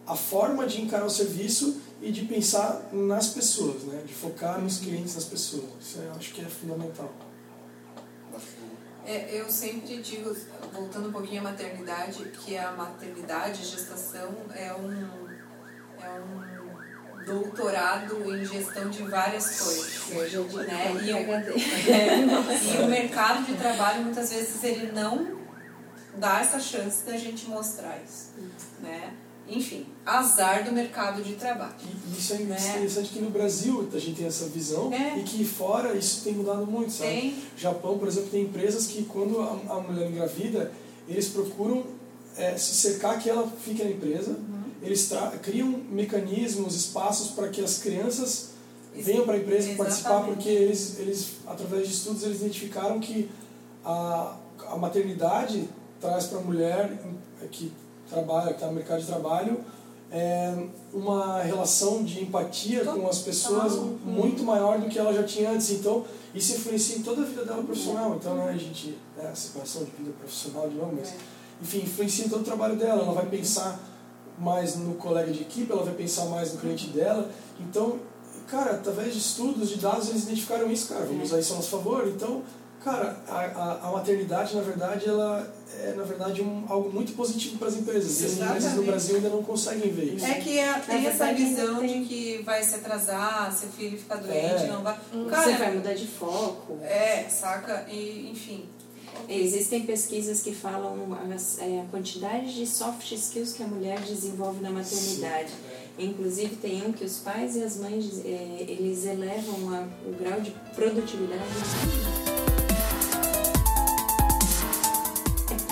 [0.05, 4.03] a forma de encarar o serviço e de pensar nas pessoas, né?
[4.05, 5.65] de focar nos clientes, nas pessoas.
[5.81, 7.11] Isso eu acho que é fundamental.
[9.05, 10.35] É, eu sempre digo,
[10.73, 15.07] voltando um pouquinho à maternidade, que a maternidade, a gestação, é um,
[16.03, 20.11] é um doutorado em gestão de várias coisas.
[20.11, 20.95] Eu digo Né?
[20.99, 22.79] que E é o- PhD.
[22.79, 25.36] E o mercado de trabalho, muitas vezes, ele não
[26.17, 28.31] dá essa chance da gente mostrar isso.
[28.81, 29.13] Né?
[29.49, 31.73] Enfim, azar do mercado de trabalho.
[31.81, 32.57] E isso é Né?
[32.69, 35.17] interessante que no Brasil a gente tem essa visão É.
[35.19, 37.09] e que fora isso tem mudado muito, sabe?
[37.11, 37.43] Tem.
[37.57, 40.71] Japão, por exemplo, tem empresas que quando a, a mulher engravida,
[41.07, 41.85] eles procuram
[42.35, 44.63] é, se cercar que ela fique na empresa, Uhum.
[44.83, 45.09] eles
[45.41, 48.49] criam mecanismos, espaços para que as crianças
[48.93, 50.35] venham para a empresa participar, Exatamente.
[50.35, 53.29] porque eles, eles, através de estudos, eles identificaram que
[53.85, 54.35] a,
[54.71, 56.99] a maternidade traz para a mulher
[57.51, 57.71] que
[58.09, 59.59] trabalha, que está no mercado de trabalho,
[60.11, 60.53] é,
[60.93, 63.89] uma relação de empatia com as pessoas Total.
[64.05, 65.69] muito maior do que ela já tinha antes.
[65.71, 68.15] Então, isso influencia em toda a vida dela profissional.
[68.15, 71.15] Então, né, a gente, né, a separação de vida profissional de novo, mas, É.
[71.61, 73.03] enfim, influencia em todo o trabalho dela.
[73.03, 73.79] Ela vai pensar
[74.39, 77.29] mais no colega de equipe, ela vai pensar mais no cliente dela.
[77.59, 77.99] Então,
[78.47, 81.69] cara, através de estudos, de dados, eles identificaram isso, cara, vamos usar isso a nosso
[81.69, 82.07] favor.
[82.07, 82.43] Então,
[82.91, 87.57] cara, a, a, a maternidade, na verdade, ela é, na verdade, um, algo muito positivo
[87.57, 88.21] para as empresas.
[88.21, 88.85] E as empresas no Exatamente.
[88.89, 90.25] Brasil ainda não conseguem ver isso.
[90.25, 92.01] É que é- tem essa visão tem.
[92.03, 94.67] de que vai se atrasar, se o filho ficar doente, É.
[94.67, 94.97] não vai.
[95.13, 96.79] Você Cara, vai mudar de foco.
[96.83, 97.85] é, saca?
[97.89, 98.65] E, enfim.
[99.27, 100.95] Existem pesquisas que falam
[101.33, 105.51] as, é, a quantidade de soft skills que a mulher desenvolve na maternidade.
[105.97, 110.39] Inclusive tem um que os pais e as mães é, eles elevam a- o grau
[110.39, 111.41] de produtividade.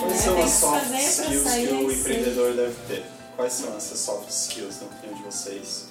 [0.06, 3.04] Quais É, são tem as soft skills que o empreendedor deve ter?
[3.36, 5.86] Quais são essas soft skills na opinião de vocês?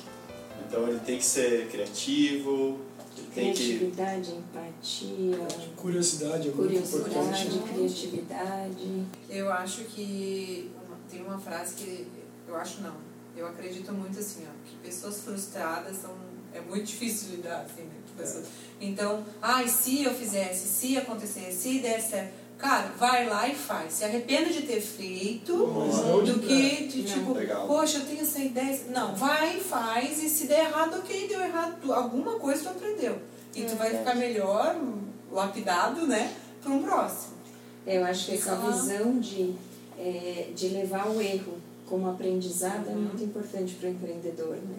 [0.67, 2.80] Então ele tem que ser criativo,
[3.17, 3.78] ele tem que.
[3.78, 7.73] Criatividade, empatia, Curiosidade é muito curiosidade, importante.
[7.73, 9.06] criatividade.
[9.30, 10.71] Eu acho que
[11.12, 12.08] tem uma frase que
[12.47, 12.95] eu acho não.
[13.38, 16.12] Eu acredito muito assim, ó, que pessoas frustradas são
[16.54, 18.45] é muito difícil lidar assim, né, com pessoas.
[18.80, 23.93] Então, ai, se eu fizesse, se acontecesse, se der certo, Cara, vai lá e faz.
[23.93, 25.51] Se arrependa de ter feito
[26.25, 27.05] de- do que de Não.
[27.05, 27.67] tipo, Legal.
[27.67, 28.79] poxa, eu tenho essa ideia.
[28.89, 30.23] Não, vai e faz.
[30.23, 31.93] E se der errado, ok, deu errado.
[31.93, 33.17] Alguma coisa tu aprendeu.
[33.53, 34.75] E tu vai ficar melhor,
[35.31, 36.33] lapidado, né?
[36.61, 37.35] Para um próximo.
[37.85, 38.71] Eu acho que essa lá.
[38.71, 39.53] visão de,
[39.99, 41.53] é, de levar o erro
[41.85, 43.01] como aprendizado é Uhum.
[43.01, 44.77] muito importante para o empreendedor, né?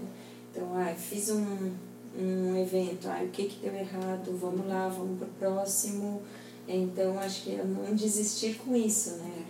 [0.51, 1.73] Então, ah, fiz um,
[2.19, 6.23] um evento, ah, o que que deu errado, vamos lá, vamos pro próximo.
[6.69, 9.45] Então, acho que é não desistir com isso, né?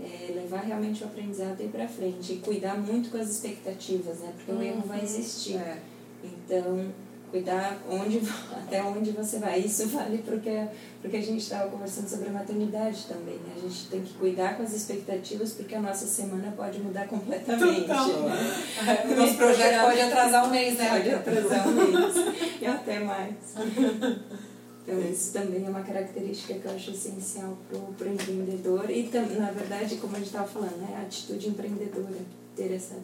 [0.00, 4.32] É levar realmente o aprendizado e para frente e cuidar muito com as expectativas, né?
[4.36, 5.56] Porque o erro vai existir.
[5.56, 5.78] É.
[6.22, 6.90] Então,
[7.30, 8.20] cuidar onde,
[8.52, 9.60] até onde você vai.
[9.60, 10.66] Isso vale porque,
[11.02, 13.54] porque a gente estava conversando sobre a maternidade também, né?
[13.56, 17.88] A gente tem que cuidar com as expectativas porque a nossa semana pode mudar completamente.
[17.88, 19.04] Né?
[19.10, 20.88] O nosso projeto pode atrasar um mês, né?
[20.88, 22.14] Pode atrasar um mês
[22.60, 23.34] e até mais.
[24.90, 29.52] Então, isso também é uma característica que eu acho essencial para o empreendedor e, na
[29.52, 30.96] verdade, como a gente estava falando, né?
[30.98, 32.18] a atitude empreendedora,
[32.56, 32.96] ter essa,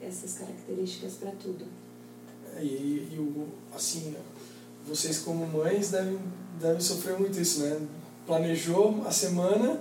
[0.00, 1.66] essas características para tudo.
[2.56, 4.14] É, E, e o, assim,
[4.86, 6.18] vocês como mães devem,
[6.60, 7.80] devem sofrer muito isso, né?
[8.24, 9.80] Planejou a semana,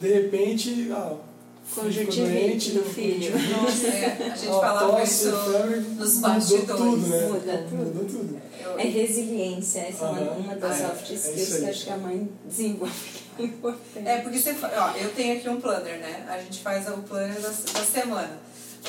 [0.00, 1.18] de repente, ah,
[1.74, 3.32] Conjuntivite do filho.
[3.38, 6.66] Nossa, é, a gente falava isso nos mudou bastidores.
[6.76, 7.26] tudo, né?
[7.26, 7.84] Muda tudo.
[7.84, 8.40] Mudou tudo.
[8.78, 10.88] É resiliência, essa é uma, das Ah, é.
[10.88, 11.60] soft É skills aí.
[11.62, 12.92] que acho que a mãe desenvolve.
[13.38, 14.08] é importante.
[14.08, 16.26] É, porque você ó, eu tenho aqui um planner, né?
[16.28, 18.38] A gente faz o planner da, da semana.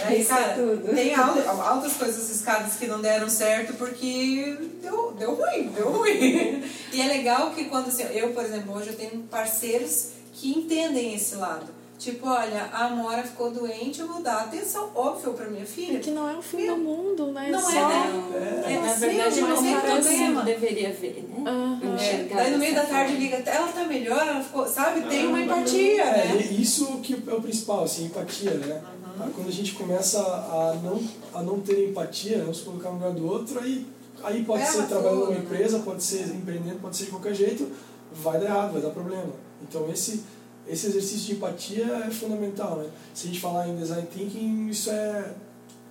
[0.03, 0.93] Aí, Isso é cara, tudo.
[0.95, 6.63] tem al- altas coisas escadas que não deram certo porque deu, deu ruim, deu ruim.
[6.93, 11.13] E é legal que quando assim, eu, por exemplo, hoje eu tenho parceiros que entendem
[11.15, 11.65] esse lado.
[11.97, 15.99] Tipo, olha, a Amora ficou doente, eu vou dar atenção, óbvio, pra minha filha.
[15.99, 17.49] Que não é o fim do mundo, né?
[17.49, 18.63] Não é, Só- né?
[18.67, 20.43] É, na sim, verdade, mas não tem parece problema.
[20.43, 21.43] deveria ver, né?
[21.49, 21.97] Aham.
[21.99, 23.19] É, daí no meio da tarde forma.
[23.25, 25.01] liga, ela tá melhor, ela ficou, sabe?
[25.09, 26.47] Tem uma empatia, É, né?
[26.51, 28.79] e isso que é o principal, assim, empatia, né?
[29.19, 31.01] Ah, Quando a gente começa a não,
[31.33, 33.87] a não ter empatia, não se colocar no lugar do outro, aí,
[34.23, 35.37] aí pode Erra ser trabalhando numa né?
[35.39, 37.67] empresa, pode ser empreendendo, pode ser de qualquer jeito,
[38.13, 39.33] vai dar errado, vai dar problema.
[39.63, 40.23] Então esse,
[40.69, 42.89] esse exercício de empatia é fundamental, né?
[43.13, 45.33] Se a gente falar em design thinking, isso é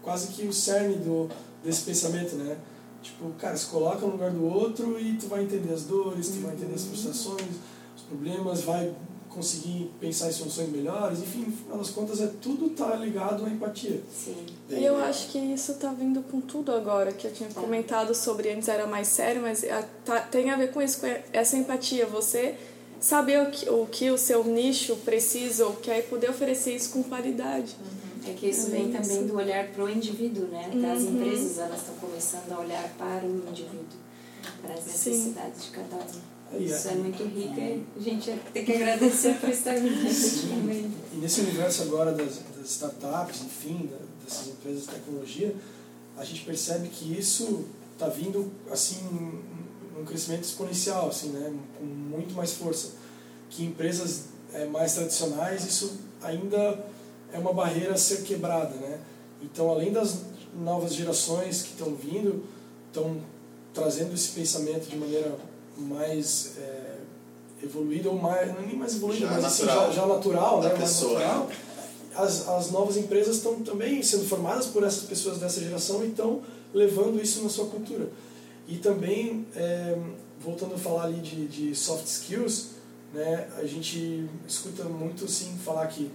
[0.02, 1.28] quase que o cerne do,
[1.64, 2.56] desse pensamento, né?
[3.02, 6.40] Tipo, cara, se coloca no lugar do outro e tu vai entender as dores, tu
[6.40, 7.40] vai entender as frustrações,
[7.96, 8.92] os problemas, vai
[9.28, 13.48] conseguir pensar em soluções melhores, enfim, no final das contas é tudo tá ligado à
[13.50, 14.00] empatia.
[14.10, 14.34] Sim.
[14.70, 18.50] E eu acho que isso tá vindo com tudo agora, que eu tinha comentado sobre
[18.50, 22.06] antes era mais sério, mas a- tá- tem a ver com isso, com essa empatia.
[22.06, 22.54] Você
[23.00, 26.90] saber o que, o que o seu nicho precisa ou quer e poder oferecer isso
[26.90, 27.76] com qualidade.
[28.28, 29.00] É que isso vem Isso.
[29.02, 30.64] também do olhar para o indivíduo, né?
[30.66, 31.14] Até as Uhum.
[31.20, 33.84] empresas elas estão começando a olhar para o indivíduo,
[34.60, 35.10] para as Sim.
[35.10, 36.58] necessidades de cada um.
[36.60, 36.92] Isso é.
[36.92, 40.90] é muito rico e a gente tem que agradecer por estar aqui.
[41.12, 45.54] E nesse universo agora das, das startups, enfim, da- dessas empresas de tecnologia,
[46.16, 48.98] a gente percebe que isso está vindo assim
[49.96, 52.90] num crescimento exponencial, assim, né, com muito mais força.
[53.48, 56.84] Que empresas eh, mais tradicionais isso ainda
[57.32, 59.00] é uma barreira a ser quebrada, né?
[59.42, 60.22] Então, além das
[60.54, 62.44] novas gerações que estão vindo,
[62.88, 63.16] estão
[63.72, 65.36] trazendo esse pensamento de maneira
[65.76, 66.96] mais eh,
[67.62, 69.86] evoluída ou mais não é nem mais evoluída, Já mas assim, natural.
[69.86, 70.70] já, já natural, né?
[70.70, 71.48] pessoa, natural.
[72.14, 76.40] As, as novas empresas estão também sendo formadas por essas pessoas dessa geração e estão
[76.72, 78.08] levando isso na sua cultura.
[78.68, 79.96] E também, é,
[80.40, 82.68] voltando a falar ali de, de soft skills,
[83.14, 86.10] né, a gente escuta muito assim falar que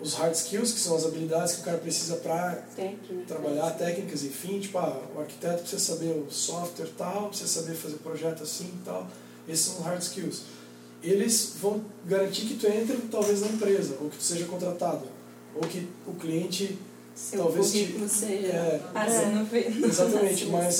[0.00, 2.64] os hard skills, que são as habilidades que o cara precisa para
[3.26, 7.96] trabalhar técnicas, enfim, tipo, ah, o arquiteto precisa saber o software tal, precisa saber fazer
[7.96, 9.06] projeto assim e tal.
[9.48, 10.42] Esses são hard skills.
[11.02, 15.02] Eles vão garantir que tu entre talvez na empresa, ou que tu seja contratado,
[15.54, 16.78] ou que o cliente
[17.14, 17.76] Seu talvez te-
[18.08, 18.98] seja é, por-
[19.86, 20.76] Exatamente, mas.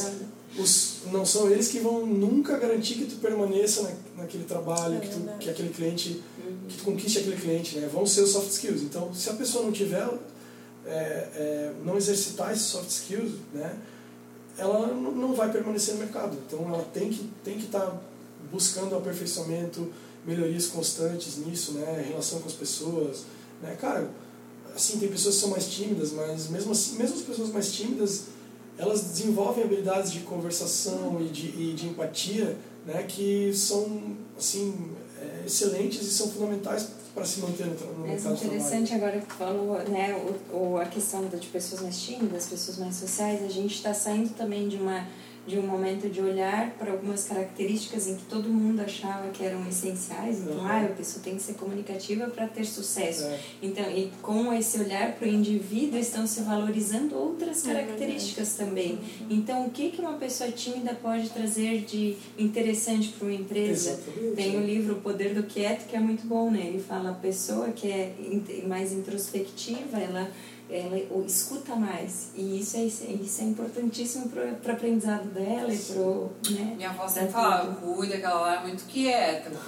[0.59, 5.01] Os, não são eles que vão nunca garantir que tu permaneça na, naquele trabalho, É
[5.01, 6.69] que, tu, que aquele cliente, Uhum.
[6.69, 7.89] que tu conquiste aquele cliente, né?
[7.93, 8.83] Vão ser os soft skills.
[8.83, 10.07] Então, se a pessoa não tiver,
[10.87, 13.77] é, é, não exercitar esses soft skills, né?
[14.57, 16.37] Ela não vai permanecer no mercado.
[16.47, 18.01] Então, ela tem que tem que estar
[18.53, 19.91] buscando aperfeiçoamento,
[20.27, 22.05] melhorias constantes nisso, né?
[22.09, 23.25] Relação com as pessoas,
[23.63, 23.77] né?
[23.81, 24.09] Cara,
[24.77, 28.25] assim tem pessoas que são mais tímidas, mas mesmo assim, mesmo as pessoas mais tímidas
[28.79, 32.57] elas desenvolvem habilidades de conversação e de, e de empatia
[32.87, 38.11] né, que são assim é, excelentes e são fundamentais para se manter no, no Mas
[38.11, 38.45] mercado trabalho.
[38.47, 40.15] interessante agora que falou, né,
[40.53, 44.35] o, o, a questão de pessoas mais tímidas, pessoas mais sociais, a gente está saindo
[44.35, 45.07] também de uma
[45.47, 49.67] de um momento de olhar para algumas características em que todo mundo achava que eram
[49.69, 50.39] essenciais.
[50.41, 50.67] Então, Uhum.
[50.67, 53.25] ah, a pessoa tem que ser comunicativa para ter sucesso.
[53.25, 53.39] É.
[53.63, 58.99] Então, e com esse olhar para o indivíduo estão se valorizando outras É características também.
[59.29, 63.91] Então, o que que uma pessoa tímida pode trazer de interessante para uma empresa?
[63.91, 64.37] Exatamente.
[64.37, 66.63] Tem o livro O Poder do Quieto, que é muito bom, né?
[66.67, 68.15] Ele fala a pessoa que é
[68.67, 70.31] mais introspectiva, ela,
[70.71, 72.29] ela o- escuta mais.
[72.35, 76.01] E isso é, isso é importantíssimo para o aprendizado dela e para
[76.53, 76.75] né?
[76.77, 77.95] Minha avó sempre falava, tudo.
[77.97, 79.51] cuida que ela lá é muito quieta.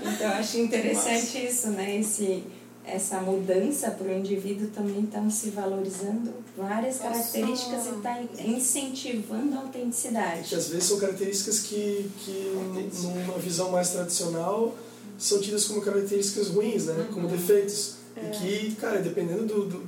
[0.00, 1.96] Então, eu acho interessante isso, né?
[1.98, 2.44] Esse,
[2.84, 7.10] essa mudança para o indivíduo também estão se valorizando várias Nossa.
[7.10, 10.54] características e está incentivando a Que autenticidade.
[10.54, 14.74] às vezes são características que, que numa visão mais tradicional
[15.18, 17.08] são tidas como características ruins, né?
[17.12, 17.96] Como defeitos.
[18.16, 19.82] E que, cara, dependendo do, do-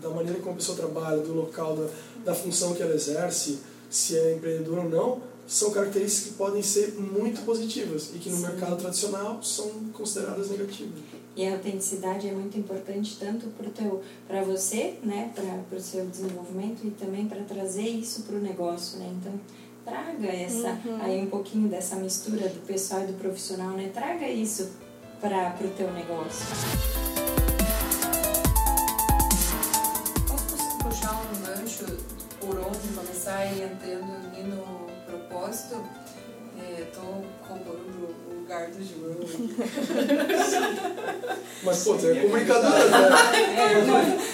[0.00, 1.88] da maneira como a pessoa trabalha, do local, da,
[2.24, 6.94] da função que ela exerce, se é empreendedora ou não, são características que podem ser
[6.94, 8.42] muito positivas e que no Sim.
[8.42, 10.94] mercado tradicional são consideradas negativas.
[11.36, 13.46] E a autenticidade é muito importante tanto
[14.28, 18.98] para você, né, para o seu desenvolvimento e também para trazer isso para o negócio,
[18.98, 19.12] né?
[19.20, 19.32] Então,
[19.84, 23.90] traga essa aí um pouquinho dessa mistura do pessoal e do profissional, né?
[23.92, 24.72] Traga isso
[25.20, 26.46] para o teu negócio.
[30.28, 31.84] Posso puxar um gancho
[32.40, 35.84] por onde começar e entrando ali no propósito?
[36.58, 37.00] É, tô
[37.48, 39.16] roubando o lugar do João.
[41.64, 43.08] Mas, pô, tu é comunicadora, né?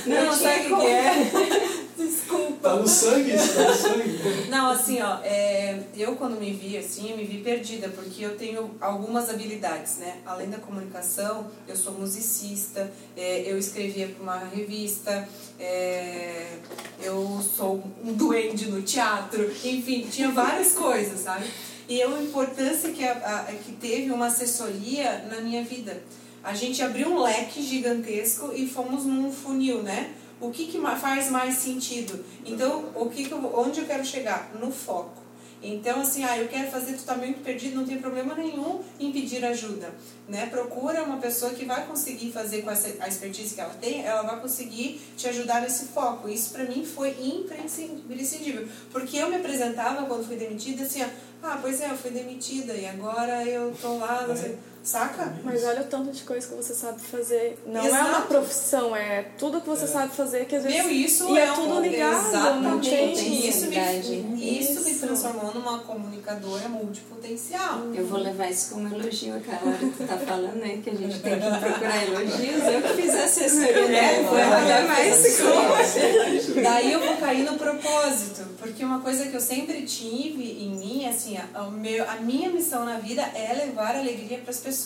[0.06, 1.77] Não, Não sabe o que é?
[1.98, 2.68] Desculpa.
[2.70, 4.18] Tá no sangue isso, tá no sangue.
[4.48, 8.36] Não, assim, ó, é, eu quando me vi assim, eu me vi perdida, porque eu
[8.36, 10.18] tenho algumas habilidades, né?
[10.24, 16.56] Além da comunicação, eu sou musicista, é, eu escrevia para uma revista, é,
[17.02, 21.46] eu sou um duende no teatro, enfim, tinha várias coisas, sabe?
[21.88, 26.02] E eu, a importância que, a, a- que teve uma assessoria na minha vida.
[26.44, 30.10] A gente abriu um leque gigantesco e fomos num funil, né?
[30.40, 32.24] O que, que faz mais sentido?
[32.44, 34.50] Então, o que que eu, onde eu quero chegar?
[34.58, 35.28] No foco.
[35.60, 39.10] Então, assim, ah, eu quero fazer, tu tá muito perdido, não tem problema nenhum em
[39.10, 39.92] pedir ajuda,
[40.28, 40.46] né?
[40.46, 44.22] Procura uma pessoa que vai conseguir fazer com essa, a expertise que ela tem, ela
[44.22, 46.28] vai conseguir te ajudar nesse foco.
[46.28, 51.02] Isso para mim foi imprescindível, porque eu me apresentava quando fui demitida assim,
[51.42, 54.56] ah, pois é, eu fui demitida e agora eu tô lá, não sei,
[54.88, 55.34] saca?
[55.44, 57.58] Mas olha o tanto de coisa que você sabe fazer.
[57.66, 58.28] Não é uma Exato.
[58.28, 60.78] profissão, é tudo que você sabe fazer que às vezes.
[60.82, 62.90] Meu, isso e é, é, tudo um- ligado, Exatamente.
[62.90, 63.48] tem.
[63.48, 67.82] Isso me, isso me transformou numa comunicadora multipotencial.
[67.94, 70.80] Eu vou levar isso como elogio, aquela hora que tu tá falando, né?
[70.82, 72.62] Que a gente tem que procurar elogios.
[72.64, 73.68] Eu que fiz assessoria.
[73.68, 74.22] É, né?
[74.22, 79.40] Vou isso a como- Daí eu vou cair no propósito, porque uma coisa que eu
[79.40, 83.96] sempre tive em mim, assim, a, o meu, a minha missão na vida é levar
[83.96, 84.77] alegria para as pessoas,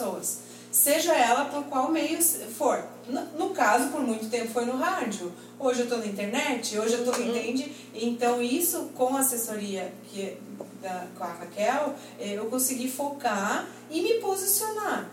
[0.70, 2.82] seja ela por qual meio for.
[3.08, 7.04] No, caso, por muito tempo foi no rádio, hoje eu estou na internet, hoje eu
[7.04, 7.72] tô, entende?
[7.94, 10.38] Então isso com a assessoria que
[10.80, 15.08] da, com a Raquel, eh, eu consegui focar e me posicionar.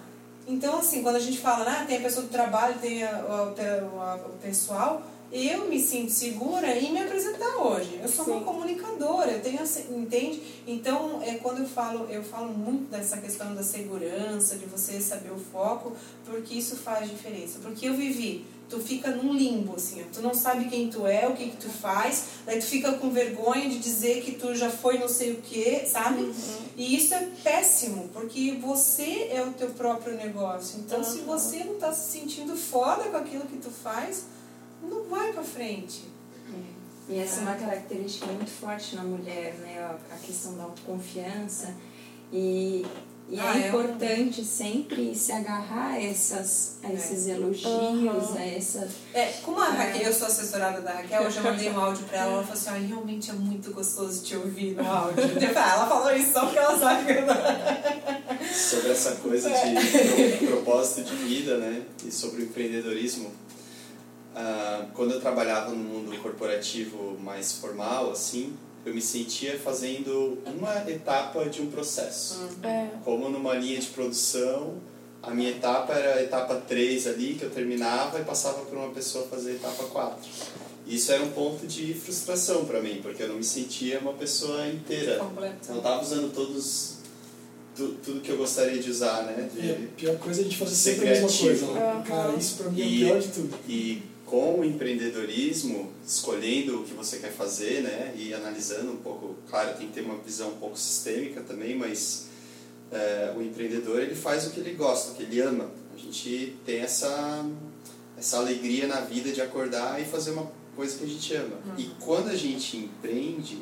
[0.48, 4.16] Então, assim, quando a gente fala, né, tem a pessoa do trabalho, tem a- a-
[4.26, 8.00] o pessoal, eu me sinto segura em me apresentar hoje.
[8.02, 8.46] Eu sou uma Sim.
[8.46, 9.60] comunicadora, eu tenho,
[9.92, 10.42] entende?
[10.66, 15.32] Então, é quando eu falo, eu falo muito dessa questão da segurança, de você saber
[15.32, 17.60] o foco, porque isso faz diferença.
[17.60, 21.34] Porque eu vivi, tu fica num limbo, assim, tu não sabe quem tu é, o
[21.34, 24.98] que que tu faz, daí tu fica com vergonha de dizer que tu já foi
[24.98, 26.32] não sei o que, sabe?
[26.76, 30.80] E isso é péssimo, porque você é o teu próprio negócio.
[30.80, 34.26] Então, se você não tá se sentindo foda com aquilo que tu faz,
[34.84, 36.04] não vai pra frente.
[37.08, 39.98] E essa é uma característica muito forte na mulher, né?
[40.12, 41.74] A questão da autoconfiança.
[42.32, 42.86] E,
[43.28, 48.38] e Ah, é é importante sempre se agarrar a, essas, a esses elogios, Aham.
[48.38, 48.88] a essa.
[49.12, 52.20] É, como a Raquel, eu sou assessorada da Raquel, eu já mandei um áudio pra
[52.20, 55.24] ela, ela falou assim, ah, realmente é muito gostoso te ouvir no áudio.
[55.24, 58.54] Eu ah, ela falou isso só porque ela sabe que eu não...
[58.54, 61.82] sobre essa coisa de pro- propósito de vida, né?
[62.06, 63.32] E sobre o empreendedorismo.
[64.36, 68.54] Ah, quando eu trabalhava no mundo corporativo mais formal, assim,
[68.86, 72.48] eu me sentia fazendo uma etapa de um processo.
[72.64, 72.88] É.
[73.04, 74.76] Como numa linha de produção,
[75.22, 78.90] a minha etapa era a etapa 3 ali, que eu terminava e passava para uma
[78.92, 80.18] pessoa fazer a etapa 4.
[80.88, 84.66] Isso era um ponto de frustração para mim, porque eu não me sentia uma pessoa
[84.68, 85.14] inteira.
[85.14, 85.70] Eu Completo.
[85.70, 86.94] não estava usando todos
[87.76, 89.50] tu- tudo que eu gostaria de usar, né?
[89.56, 91.66] E a De- pior coisa é a gente fazer sempre a mesma coisa.
[91.68, 91.80] Né?
[91.92, 92.02] Aham.
[92.04, 93.56] Cara, isso pra mim é o pior de tudo.
[93.68, 99.36] E com o empreendedorismo, escolhendo o que você quer fazer, né, e analisando um pouco,
[99.50, 102.28] claro, tem que ter uma visão um pouco sistêmica também, mas
[102.92, 105.72] é, o empreendedor ele faz o que ele gosta, o que ele ama.
[105.94, 107.46] A gente tem essa
[108.18, 111.56] essa alegria na vida de acordar e fazer uma coisa que a gente ama.
[111.66, 111.74] Uhum.
[111.78, 113.58] E quando a gente empreende,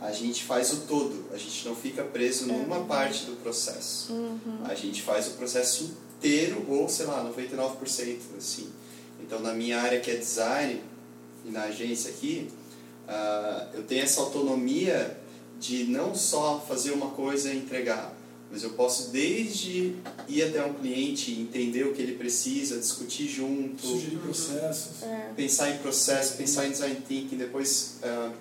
[0.00, 1.24] a gente faz o todo.
[1.32, 2.86] A gente não fica preso numa uhum.
[2.86, 4.12] parte do processo.
[4.12, 4.58] Uhum.
[4.64, 8.70] A gente faz o processo inteiro ou, sei lá, 99% assim.
[9.20, 10.82] Então, na minha área que é design,
[11.44, 12.48] e na agência aqui,
[13.08, 15.18] uh, eu tenho essa autonomia
[15.58, 18.14] de não só fazer uma coisa e entregar,
[18.50, 19.96] mas eu posso desde
[20.28, 25.32] ir até um cliente, entender o que ele precisa, discutir junto, sugerir processos, é.
[25.34, 28.32] pensar em processo, pensar em design thinking, depois uh,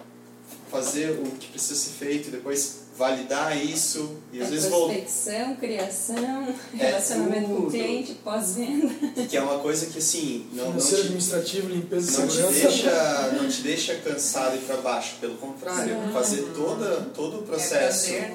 [0.70, 6.56] fazer o que precisa ser feito, depois validar isso e às é vezes prospecção, criação,
[6.78, 8.94] é relacionamento com o cliente, pós-venda.
[9.28, 13.50] Que é uma coisa que assim, não, não te, administrativo, limpeza não te deixa, não
[13.50, 16.14] te deixa cansado e para baixo, pelo contrário, Sim.
[16.14, 18.32] fazer toda todo o processo, é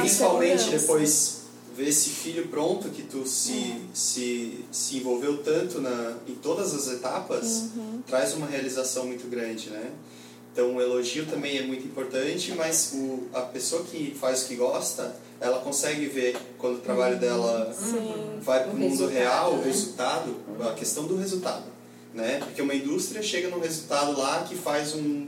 [0.00, 1.46] principalmente depois
[1.76, 3.80] ver esse filho pronto que tu se, uhum.
[3.92, 8.00] se, se envolveu tanto na, em todas as etapas, uhum.
[8.06, 9.90] traz uma realização muito grande, né?
[10.56, 14.56] Então, o elogio também é muito importante, mas o, a pessoa que faz o que
[14.56, 18.40] gosta, ela consegue ver quando o trabalho dela Sim.
[18.40, 19.58] vai para o mundo real, né?
[19.58, 21.64] o resultado, a questão do resultado.
[22.14, 22.38] Né?
[22.38, 25.26] Porque uma indústria chega num resultado lá que faz um,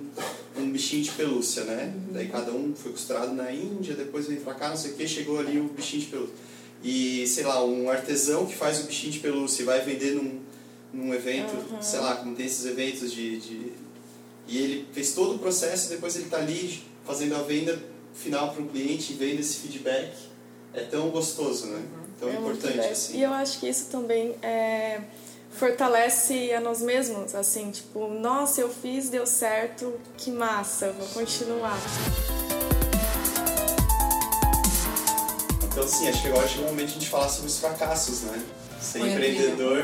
[0.56, 1.92] um bichinho de pelúcia, né?
[1.94, 2.14] Uhum.
[2.14, 5.06] Daí cada um foi costurado na Índia, depois veio pra cá, não sei o que,
[5.06, 6.34] chegou ali o bichinho de pelúcia.
[6.82, 10.40] E, sei lá, um artesão que faz o bichinho de pelúcia e vai vender num,
[10.90, 11.82] num evento, uhum.
[11.82, 13.72] sei lá, como tem esses eventos de, de
[14.48, 17.78] e ele fez todo o processo e depois ele está ali fazendo a venda
[18.14, 20.10] final para o cliente e vendo esse feedback.
[20.72, 21.76] É tão gostoso, né?
[21.76, 22.04] Uhum.
[22.18, 23.18] Tão é importante assim.
[23.18, 25.02] E eu acho que isso também é,
[25.50, 31.78] fortalece a nós mesmos, assim, tipo, nossa, eu fiz, deu certo, que massa, vou continuar.
[35.64, 38.22] Então, sim, acho que agora chegou o momento de a gente falar sobre os fracassos,
[38.22, 38.42] né?
[38.88, 39.82] Ser empreendedor.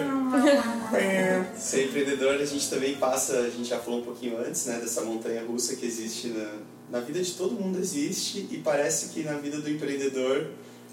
[1.58, 5.02] ser empreendedor, a gente também passa, a gente já falou um pouquinho antes, né, dessa
[5.02, 6.58] montanha russa que existe na,
[6.90, 10.50] na vida de todo mundo existe e parece que na vida do empreendedor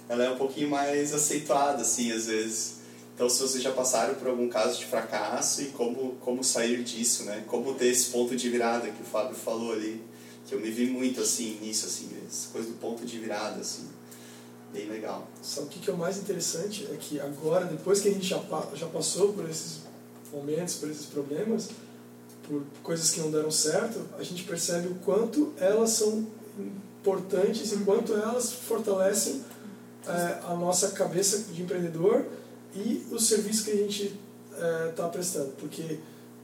[0.09, 2.81] ela é um pouquinho mais aceitada, assim, às vezes.
[3.15, 7.23] Então, se vocês já passaram por algum caso de fracasso e como, como sair disso,
[7.23, 7.45] né?
[7.47, 10.03] Como ter esse ponto de virada que o Fábio falou ali,
[10.47, 13.87] que eu me vi muito, assim, nisso, assim, essa coisa do ponto de virada, assim
[14.73, 15.27] bem legal.
[15.41, 16.87] Sabe o que é o mais interessante?
[16.91, 18.41] É que agora, depois que a gente já,
[18.75, 19.81] já passou por esses
[20.31, 21.69] momentos, por esses problemas,
[22.47, 26.25] por coisas que não deram certo, a gente percebe o quanto elas são
[27.01, 29.43] importantes e quanto elas fortalecem
[30.07, 32.25] é, a nossa cabeça de empreendedor
[32.75, 34.19] e o serviço que a gente
[34.89, 35.51] está é, prestando.
[35.59, 35.99] Porque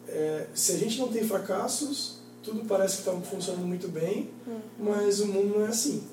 [0.07, 4.59] é, se a gente não tem fracassos, tudo parece que está funcionando muito bem, hum.
[4.79, 6.03] mas o mundo não é assim.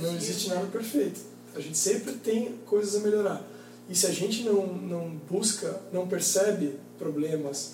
[0.00, 0.68] Não existe nada né?
[0.70, 1.20] perfeito.
[1.54, 3.42] A gente sempre tem coisas a melhorar.
[3.88, 7.72] E se a gente não, não busca, não percebe problemas,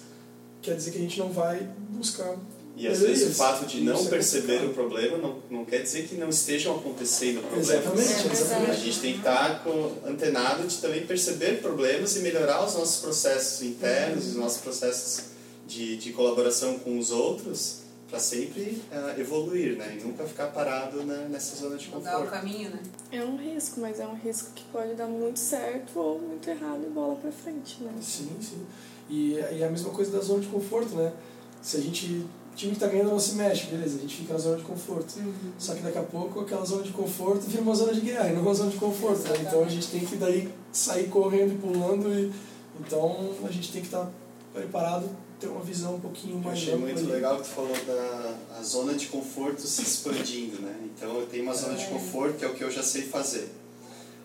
[0.62, 2.36] quer dizer que a gente não vai buscar.
[2.76, 6.06] E às vezes o fato de não é perceber o problema não, não quer dizer
[6.06, 7.70] que não estejam acontecendo problemas.
[7.70, 8.70] Exatamente, exatamente.
[8.70, 13.00] A gente tem que estar com, antenado de também perceber problemas e melhorar os nossos
[13.00, 14.30] processos internos, uhum.
[14.30, 15.24] os nossos processos
[15.66, 19.98] de, de colaboração com os outros para sempre uh, evoluir, né?
[19.98, 22.04] E nunca ficar parado né, nessa zona de conforto.
[22.04, 22.80] Mudar o caminho, né?
[23.10, 26.84] É um risco, mas é um risco que pode dar muito certo ou muito errado
[26.86, 27.92] e bola para frente, né?
[28.00, 28.64] Sim, sim.
[29.10, 31.12] E, e a mesma coisa da zona de conforto, né?
[31.60, 34.32] Se a gente o time que está ganhando não se mexe, beleza, a gente fica
[34.32, 35.18] na zona de conforto.
[35.18, 35.52] Uhum.
[35.58, 38.32] Só que daqui a pouco aquela zona de conforto vira uma zona de guerra, e
[38.32, 39.22] não uma zona de conforto.
[39.24, 39.40] Né?
[39.42, 42.08] Então a gente tem que daí sair correndo e pulando.
[42.08, 42.32] E,
[42.80, 44.10] então a gente tem que estar tá
[44.54, 45.06] preparado
[45.38, 47.12] ter uma visão um pouquinho mais Eu achei muito ali.
[47.12, 50.74] legal que tu falou da a zona de conforto se expandindo, né?
[50.84, 51.76] Então eu tenho uma zona é.
[51.76, 53.50] de conforto que é o que eu já sei fazer.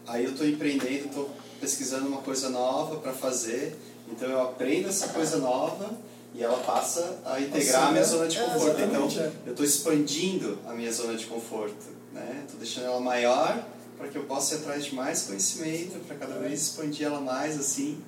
[0.07, 3.78] Aí eu estou empreendendo, estou pesquisando uma coisa nova para fazer,
[4.12, 5.91] então eu aprendo essa coisa nova
[6.34, 8.80] e ela passa a integrar a minha zona de conforto.
[8.80, 9.32] É, então é.
[9.45, 12.43] eu estou expandindo a minha zona de conforto, né?
[12.45, 13.64] Estou deixando ela maior
[13.97, 17.59] para que eu possa ir atrás de mais conhecimento, para cada vez expandir ela mais
[17.59, 18.01] assim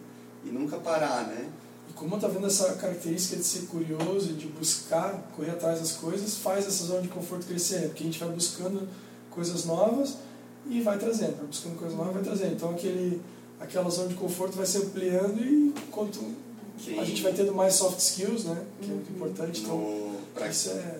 [0.43, 1.49] e nunca parar, né?
[1.95, 6.35] Como está vendo essa característica de ser curioso e de buscar, correr atrás das coisas,
[6.35, 8.87] faz essa zona de conforto crescer, porque a gente vai buscando
[9.29, 10.17] coisas novas
[10.67, 12.53] e vai trazendo, vai buscando coisas novas e vai trazendo.
[12.53, 13.21] Então aquele,
[13.59, 16.19] aquela zona de conforto vai se ampliando e quanto
[16.83, 16.99] Sim.
[16.99, 19.61] a gente vai tendo mais soft skills, né, que é muito importante.
[19.61, 20.99] Então, para é...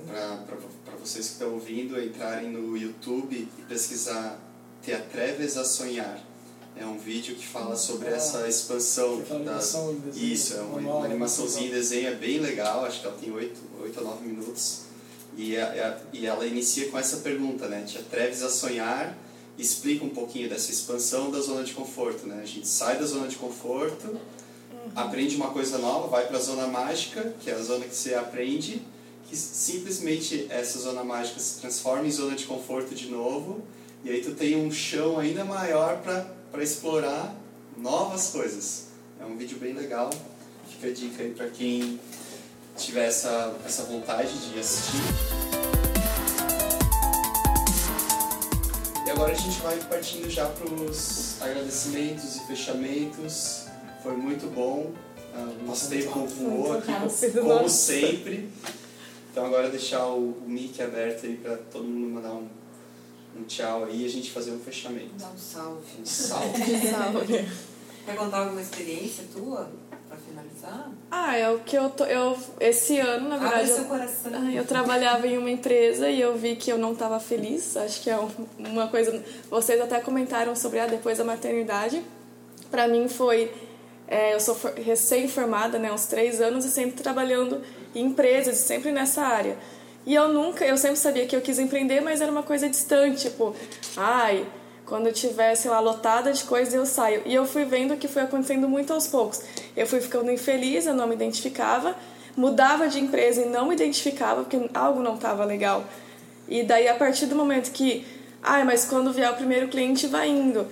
[0.99, 4.39] vocês que estão ouvindo, entrarem no YouTube e pesquisar
[4.83, 6.32] Te Atreves a Sonhar
[6.75, 9.19] É um vídeo que fala sobre essa expansão.
[9.19, 12.83] Aquela da- animação desenho, Isso, é uma, manual, uma animaçãozinha em desenho, é bem legal,
[12.85, 14.79] acho que ela tem 8, oito ou 9 minutos.
[15.37, 15.67] E, a-
[16.01, 17.83] a- e ela inicia com essa pergunta, né?
[17.87, 19.15] Te atreves a sonhar?
[19.57, 22.39] Explica um pouquinho dessa expansão da zona de conforto, né?
[22.41, 24.19] A gente sai da zona de conforto,
[24.95, 28.15] aprende uma coisa nova, vai para a zona mágica, que é a zona que você
[28.15, 28.81] aprende,
[29.29, 33.61] que simplesmente essa zona mágica se transforma em zona de conforto de novo,
[34.03, 36.25] e aí tu tem um chão ainda maior para
[36.61, 37.33] explorar
[37.77, 38.87] novas coisas.
[39.19, 40.09] É um vídeo bem legal,
[40.69, 41.99] fica a dica aí para quem
[42.77, 44.97] tiver essa, essa vontade de assistir.
[49.05, 53.65] E agora a gente vai partindo já para os agradecimentos e fechamentos.
[54.01, 54.91] Foi muito bom.
[55.61, 56.91] O nosso tempo voou aqui,
[57.41, 58.49] como sempre.
[59.31, 62.47] Então agora deixar o, o mic aberto aí para todo mundo mandar um,
[63.37, 65.11] um tchau aí e a gente fazer um fechamento.
[65.19, 66.01] Dá um salve.
[66.01, 66.63] Um salve.
[66.89, 67.45] Salve.
[68.05, 69.69] Quer contar alguma experiência tua
[70.09, 70.91] pra finalizar?
[71.09, 72.03] Ah, é o que eu tô.
[72.03, 73.69] Eu, esse ano, na Abre verdade.
[73.69, 74.31] seu eu- coração.
[74.35, 77.77] Ah, Eu trabalhava em uma empresa e eu vi que eu não estava feliz.
[77.77, 78.29] Acho que é um-
[78.59, 79.23] uma coisa.
[79.49, 82.03] Vocês até comentaram sobre a depois da maternidade.
[82.69, 83.51] Para mim foi.
[84.05, 87.61] é, eu sou for- recém-formada, né, uns três anos e sempre trabalhando
[87.95, 89.57] em empresas, sempre nessa área.
[90.05, 93.29] E eu nunca, eu sempre sabia que eu quis empreender, mas era uma coisa distante,
[93.29, 93.55] tipo,
[93.95, 94.45] ai,
[94.85, 97.21] quando eu tiver, sei lá, lotada de coisas eu saio.
[97.25, 99.41] E eu fui vendo que foi acontecendo muito aos poucos.
[99.75, 101.95] Eu fui ficando infeliz, eu não me identificava,
[102.35, 105.85] mudava de empresa e não me identificava porque algo não estava legal.
[106.49, 108.05] E daí a partir do momento que,
[108.41, 110.67] ai, mas quando vier o primeiro cliente vai indo.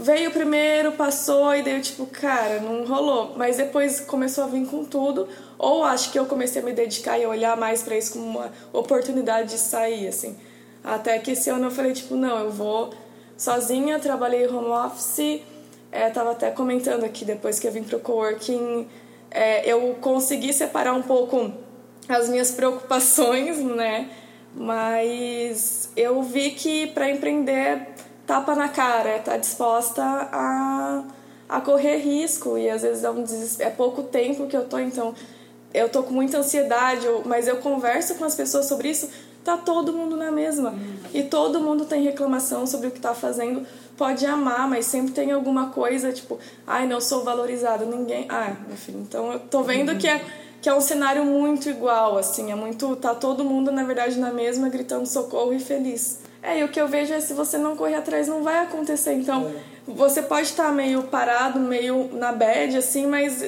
[0.00, 3.34] Veio primeiro, passou e daí eu tipo, cara, não rolou.
[3.36, 5.28] Mas depois começou a vir com tudo.
[5.58, 8.52] Ou acho que eu comecei a me dedicar e olhar mais para isso como uma
[8.72, 10.36] oportunidade de sair, assim.
[10.84, 12.94] Até que esse ano eu falei, tipo, não, eu vou
[13.36, 15.42] sozinha, trabalhei home office.
[15.90, 18.86] É, tava até comentando aqui depois que eu vim pro coworking,
[19.30, 21.50] é, eu consegui separar um pouco
[22.08, 24.10] as minhas preocupações, né?
[24.54, 27.88] Mas eu vi que para empreender
[28.28, 31.02] tapa na cara, é tá disposta a,
[31.48, 33.24] a correr risco e às vezes é, um
[33.60, 35.14] é pouco tempo que eu tô, então
[35.72, 39.08] eu tô com muita ansiedade, mas eu converso com as pessoas sobre isso,
[39.42, 40.74] tá todo mundo na mesma.
[41.12, 43.66] E todo mundo tem reclamação sobre o que tá fazendo.
[43.96, 48.26] Pode amar, mas sempre tem alguma coisa, tipo, ai, não sou valorizado, ninguém.
[48.28, 50.22] Ah, enfim, então eu tô vendo que é
[50.60, 54.32] que é um cenário muito igual, assim, é muito tá todo mundo na verdade na
[54.32, 56.18] mesma gritando socorro e feliz.
[56.42, 59.12] É, e o que eu vejo é se você não correr atrás não vai acontecer.
[59.12, 59.50] Então,
[59.86, 63.42] você pode estar meio parado, meio na bad assim, mas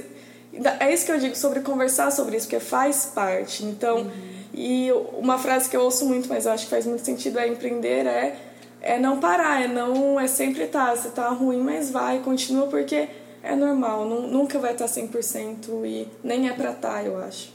[0.80, 3.64] é isso que eu digo sobre conversar sobre isso, porque faz parte.
[3.64, 4.10] Então,
[4.52, 7.46] e uma frase que eu ouço muito, mas eu acho que faz muito sentido é
[7.48, 8.36] empreender é
[8.82, 13.08] é não parar, é não é sempre estar, você tá ruim, mas vai, continua porque
[13.42, 17.52] é normal, nu- nunca vai estar 100% e nem é pra estar, eu acho.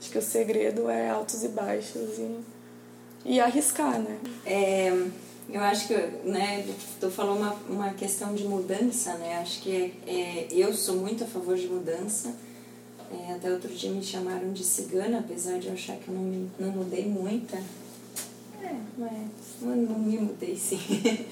[0.00, 2.36] Acho que o segredo é altos e baixos e,
[3.24, 4.18] e arriscar, né?
[4.44, 4.90] É,
[5.48, 5.94] eu acho que,
[6.28, 6.66] né,
[7.00, 9.38] tu falou uma, uma questão de mudança, né?
[9.38, 12.34] Acho que é, eu sou muito a favor de mudança.
[13.12, 16.22] É, até outro dia me chamaram de cigana, apesar de eu achar que eu não,
[16.22, 17.54] me, não mudei muito.
[17.54, 19.24] É, é,
[19.60, 20.80] não, não me mudei sim.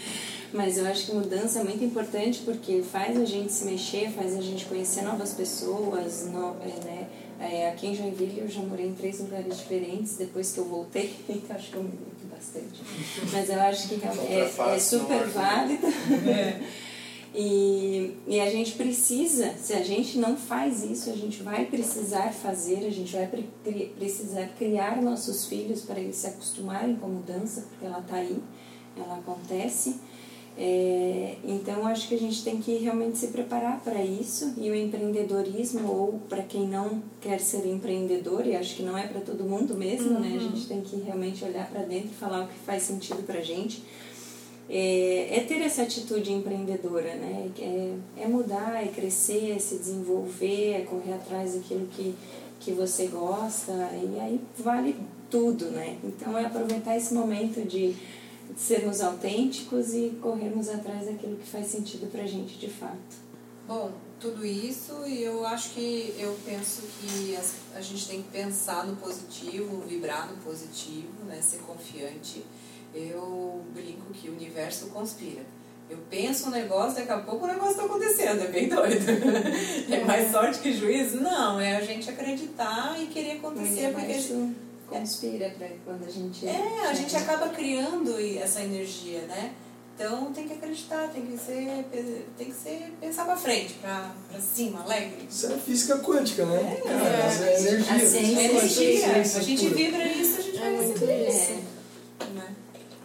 [0.53, 4.37] Mas eu acho que mudança é muito importante porque faz a gente se mexer, faz
[4.37, 7.09] a gente conhecer novas pessoas, no, é, né?
[7.43, 11.13] É, aqui em Joinville eu já morei em três lugares diferentes depois que eu voltei,
[11.29, 12.81] então acho que eu me mudo bastante.
[13.33, 14.01] Mas eu acho que
[14.33, 15.27] é, é super ajuda.
[15.31, 15.87] válido.
[17.35, 22.31] E, e a gente precisa, se a gente não faz isso, a gente vai precisar
[22.31, 27.09] fazer, a gente vai pre- precisar criar nossos filhos para eles se acostumarem com a
[27.09, 28.37] mudança, porque ela está aí,
[28.99, 29.97] ela acontece.
[30.57, 34.75] É, então, acho que a gente tem que realmente se preparar para isso e o
[34.75, 39.45] empreendedorismo, ou para quem não quer ser empreendedor, e acho que não é para todo
[39.45, 40.35] mundo mesmo, né?
[40.37, 43.39] A gente tem que realmente olhar para dentro e falar o que faz sentido para
[43.39, 43.83] a gente
[44.69, 47.51] é, é ter essa atitude empreendedora, né?
[47.59, 52.15] É, é mudar, é crescer, é se desenvolver, é correr atrás daquilo que,
[52.59, 54.97] que você gosta, e aí vale
[55.31, 55.99] tudo, né?
[56.03, 57.95] Então é aproveitar esse momento de
[58.57, 63.23] sermos autênticos e corrermos atrás daquilo que faz sentido pra gente de fato.
[63.67, 68.29] Bom, tudo isso e eu acho que eu penso que as- a gente tem que
[68.31, 71.41] pensar no positivo, vibrar no positivo, né?
[71.41, 72.45] Ser confiante.
[72.95, 75.43] Eu brinco que o universo conspira.
[75.89, 79.05] Eu penso um negócio, daqui a pouco o negócio está acontecendo, é bem doido.
[79.91, 81.21] É mais sorte que juízo?
[81.21, 84.13] Não, é a gente acreditar e querer acontecer, porque
[84.97, 86.47] a gente- universo conspira pra quando a gente...
[86.49, 89.53] é, a gente acaba criando essa energia, né?
[89.95, 91.85] Então tem que acreditar, tem que ser,
[92.39, 95.29] tem que ser pensar para frente, para cima, alegre.
[95.31, 96.81] Isso é física quântica, né?
[96.85, 97.95] É, é, é energia.
[97.95, 99.13] A ciência É energia.
[99.21, 99.75] A gente pura.
[99.77, 101.53] vibra isso, a gente É vai muito receber isso.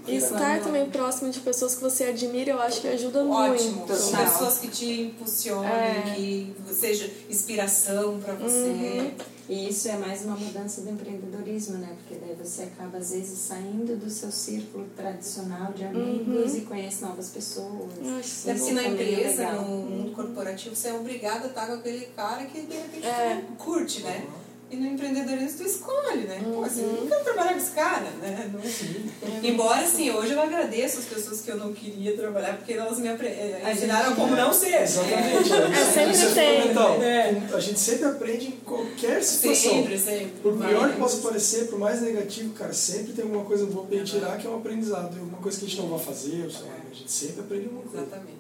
[0.08, 3.72] E estar também próximo de pessoas que você admira, eu acho que ajuda Ótimo.
[3.78, 3.94] muito.
[3.96, 4.26] São Total.
[4.32, 6.14] pessoas que te impulsionem, É.
[6.16, 8.58] que seja inspiração para você.
[8.70, 9.12] Uhum.
[9.50, 11.96] E isso é mais uma mudança do empreendedorismo, né?
[12.00, 17.02] Porque daí você acaba, às vezes, saindo do seu círculo tradicional de amigos e conhece
[17.02, 17.92] novas pessoas.
[18.04, 19.62] É Deve ser na é empresa, legal.
[19.64, 23.42] no mundo corporativo, você é obrigado a estar com aquele cara que de repente É.
[23.58, 24.26] curte, né?
[24.70, 26.42] E no empreendedorismo tu escolhe, né?
[26.44, 28.52] Pô, assim, eu não quero trabalhar com esse cara, né?
[28.54, 33.00] Não- Embora, assim, hoje eu agradeço as pessoas que eu não queria trabalhar, porque elas
[33.00, 34.82] me apre- eh, ensinaram como não ser.
[34.82, 35.50] Exatamente.
[35.78, 36.44] É, sempre isso tem.
[36.50, 37.02] é fundamental.
[37.02, 37.42] É.
[37.54, 39.72] A gente sempre aprende em qualquer situação.
[39.72, 40.34] Sempre, sempre.
[40.42, 43.86] Por pior que Mas- possa parecer, por mais negativo, cara, sempre tem alguma coisa boa
[43.86, 45.16] pra gente tirar que é um aprendizado.
[45.16, 47.40] E alguma coisa que a gente não vai fazer, ou sei lá, a gente sempre
[47.42, 48.06] aprende alguma coisa.
[48.06, 48.38] Exatamente.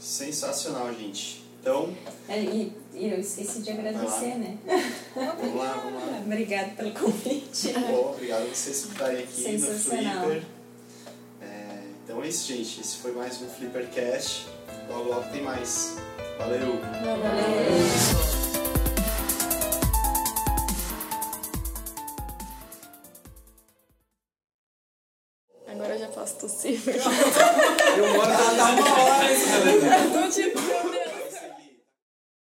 [0.00, 1.44] Sensacional, gente.
[1.60, 1.90] Então,
[2.28, 4.56] É, e, e eu esqueci de agradecer, né?
[5.14, 6.18] vamos lá, vamos lá.
[6.24, 7.74] Obrigada pelo convite.
[7.74, 9.78] Bom, obrigado por vocês estarem aqui no.
[9.78, 10.42] Flipper.
[11.42, 12.80] É, então é isso, gente.
[12.80, 14.46] Esse foi mais um Flippercast.
[14.88, 15.96] Logo, logo tem mais.
[16.38, 16.80] Valeu!
[25.68, 26.80] Agora eu já posso tossir.
[26.86, 28.82] Eu moro Dá uma